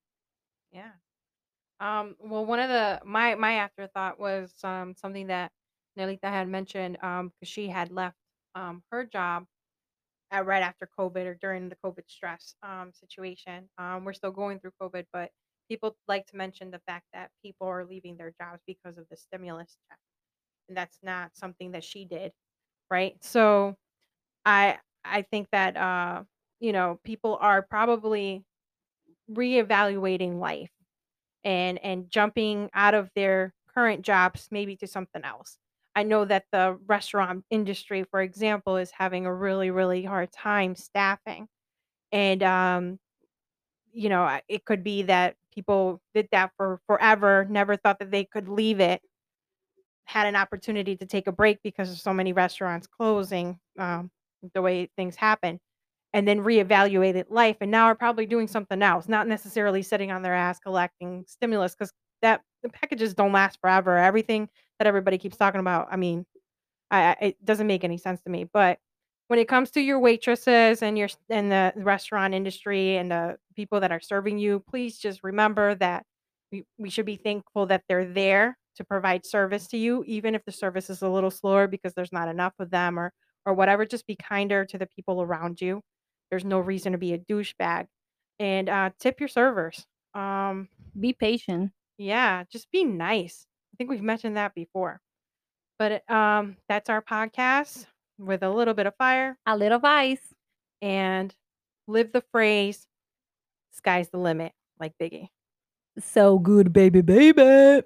Yeah. 0.72 0.90
Um, 1.80 2.16
well, 2.18 2.44
one 2.44 2.58
of 2.58 2.68
the 2.68 3.00
my 3.04 3.37
my 3.37 3.54
afterthought 3.54 4.18
was 4.18 4.52
um 4.64 4.94
something 4.96 5.28
that 5.28 5.52
Nelita 5.98 6.24
had 6.30 6.48
mentioned 6.48 6.98
um 7.02 7.30
because 7.30 7.48
she 7.52 7.68
had 7.68 7.90
left 7.92 8.16
um 8.54 8.82
her 8.92 9.04
job 9.06 9.46
at 10.30 10.46
right 10.46 10.62
after 10.62 10.88
COVID 10.98 11.26
or 11.26 11.34
during 11.34 11.68
the 11.68 11.76
COVID 11.84 12.08
stress 12.08 12.54
um 12.62 12.92
situation. 12.94 13.68
Um, 13.78 14.04
we're 14.04 14.12
still 14.14 14.32
going 14.32 14.61
through 14.61 14.72
COVID, 14.80 15.06
but 15.12 15.30
people 15.70 15.96
like 16.08 16.26
to 16.28 16.37
mention 16.37 16.70
the 16.70 16.80
fact 16.87 17.06
that 17.14 17.30
people 17.42 17.66
are 17.68 17.84
leaving 17.87 18.16
their 18.16 18.32
jobs 18.40 18.62
because 18.66 18.98
of 18.98 19.06
the 19.11 19.16
stimulus 19.16 19.76
check, 19.90 19.98
and 20.68 20.76
that's 20.78 20.98
not 21.02 21.37
something 21.37 21.72
that 21.72 21.84
she 21.84 22.04
did, 22.06 22.32
right? 22.90 23.22
So 23.24 23.76
I 24.46 24.78
I 25.04 25.22
think 25.22 25.48
that 25.52 25.76
uh 25.76 26.24
you 26.61 26.72
know 26.72 27.00
people 27.04 27.38
are 27.40 27.62
probably 27.62 28.44
reevaluating 29.30 30.38
life 30.38 30.70
and 31.44 31.78
and 31.84 32.11
jumping 32.11 32.70
out 32.74 32.94
of 32.94 33.11
their 33.14 33.54
current 33.68 34.02
jobs 34.02 34.48
maybe 34.50 34.76
to 34.76 34.87
something 34.87 35.24
else. 35.24 35.58
I 35.98 36.04
know 36.04 36.24
that 36.26 36.44
the 36.52 36.78
restaurant 36.87 37.44
industry, 37.50 38.04
for 38.04 38.22
example, 38.22 38.76
is 38.76 38.92
having 38.92 39.26
a 39.26 39.34
really 39.34 39.72
really 39.72 40.04
hard 40.04 40.30
time 40.32 40.76
staffing, 40.76 41.48
and 42.12 42.40
um, 42.44 43.00
you 43.92 44.08
know 44.08 44.38
it 44.48 44.64
could 44.64 44.84
be 44.84 45.02
that 45.02 45.34
people 45.52 46.00
did 46.14 46.28
that 46.30 46.52
for 46.56 46.80
forever, 46.87 47.48
never 47.50 47.76
thought 47.76 47.98
that 47.98 48.12
they 48.12 48.24
could 48.24 48.48
leave 48.48 48.78
it, 48.78 49.02
had 50.04 50.28
an 50.28 50.37
opportunity 50.37 50.94
to 50.96 51.04
take 51.04 51.26
a 51.26 51.32
break 51.32 51.58
because 51.64 51.90
of 51.90 51.98
so 51.98 52.12
many 52.12 52.32
restaurants 52.32 52.87
closing, 52.87 53.58
um, 53.76 54.08
the 54.54 54.62
way 54.62 54.88
things 54.96 55.16
happen 55.16 55.58
and 56.14 56.28
then 56.28 56.38
reevaluated 56.38 57.24
life 57.28 57.56
and 57.61 57.70
now 57.72 57.87
are 57.87 57.94
probably 57.96 58.24
doing 58.24 58.46
something 58.46 58.82
else, 58.82 59.08
not 59.08 59.26
necessarily 59.26 59.82
sitting 59.82 60.12
on 60.12 60.22
their 60.22 60.34
ass 60.34 60.61
collecting 60.61 61.24
stimulus 61.26 61.74
because 61.74 61.92
that 62.22 62.40
the 62.62 62.68
packages 62.68 63.14
don't 63.14 63.32
last 63.32 63.58
forever. 63.61 63.98
Everything 63.98 64.48
that 64.78 64.86
everybody 64.86 65.18
keeps 65.18 65.36
talking 65.36 65.60
about, 65.60 65.88
I 65.90 65.96
mean, 65.96 66.24
I, 66.90 67.16
it 67.20 67.44
doesn't 67.44 67.66
make 67.66 67.84
any 67.84 67.98
sense 67.98 68.20
to 68.22 68.30
me. 68.30 68.44
But 68.52 68.78
when 69.28 69.38
it 69.38 69.48
comes 69.48 69.70
to 69.72 69.80
your 69.80 69.98
waitresses 69.98 70.82
and 70.82 70.96
your 70.96 71.08
and 71.28 71.52
the 71.52 71.72
restaurant 71.76 72.32
industry 72.34 72.96
and 72.96 73.10
the 73.10 73.36
people 73.54 73.80
that 73.80 73.92
are 73.92 74.00
serving 74.00 74.38
you, 74.38 74.62
please 74.70 74.98
just 74.98 75.22
remember 75.22 75.74
that 75.76 76.04
we, 76.50 76.64
we 76.78 76.88
should 76.90 77.04
be 77.06 77.16
thankful 77.16 77.66
that 77.66 77.82
they're 77.88 78.06
there 78.06 78.56
to 78.76 78.84
provide 78.84 79.26
service 79.26 79.66
to 79.68 79.76
you, 79.76 80.02
even 80.06 80.34
if 80.34 80.44
the 80.46 80.52
service 80.52 80.88
is 80.88 81.02
a 81.02 81.08
little 81.08 81.30
slower 81.30 81.66
because 81.66 81.92
there's 81.94 82.12
not 82.12 82.28
enough 82.28 82.54
of 82.58 82.70
them 82.70 82.98
or 82.98 83.12
or 83.44 83.52
whatever. 83.54 83.84
Just 83.84 84.06
be 84.06 84.16
kinder 84.16 84.64
to 84.66 84.78
the 84.78 84.86
people 84.86 85.20
around 85.20 85.60
you. 85.60 85.82
There's 86.30 86.44
no 86.44 86.60
reason 86.60 86.92
to 86.92 86.98
be 86.98 87.12
a 87.12 87.18
douchebag. 87.18 87.86
And 88.38 88.68
uh, 88.68 88.90
tip 89.00 89.18
your 89.20 89.28
servers. 89.28 89.84
Um, 90.14 90.68
Be 90.98 91.12
patient. 91.12 91.72
yeah, 91.98 92.44
just 92.50 92.70
be 92.70 92.84
nice. 92.84 93.47
I 93.78 93.84
think 93.84 93.90
we've 93.90 94.02
mentioned 94.02 94.36
that 94.36 94.54
before. 94.54 95.00
But 95.78 96.08
um, 96.10 96.56
that's 96.68 96.90
our 96.90 97.00
podcast 97.00 97.86
with 98.18 98.42
a 98.42 98.50
little 98.50 98.74
bit 98.74 98.86
of 98.86 98.96
fire 98.96 99.38
A 99.46 99.56
little 99.56 99.78
vice. 99.78 100.34
and 100.82 101.32
live 101.86 102.10
the 102.12 102.24
phrase 102.32 102.86
sky's 103.72 104.08
the 104.08 104.18
limit, 104.18 104.52
like 104.80 104.92
Biggie. 105.00 105.28
So 106.00 106.38
good, 106.40 106.72
baby, 106.72 107.00
baby. 107.00 107.82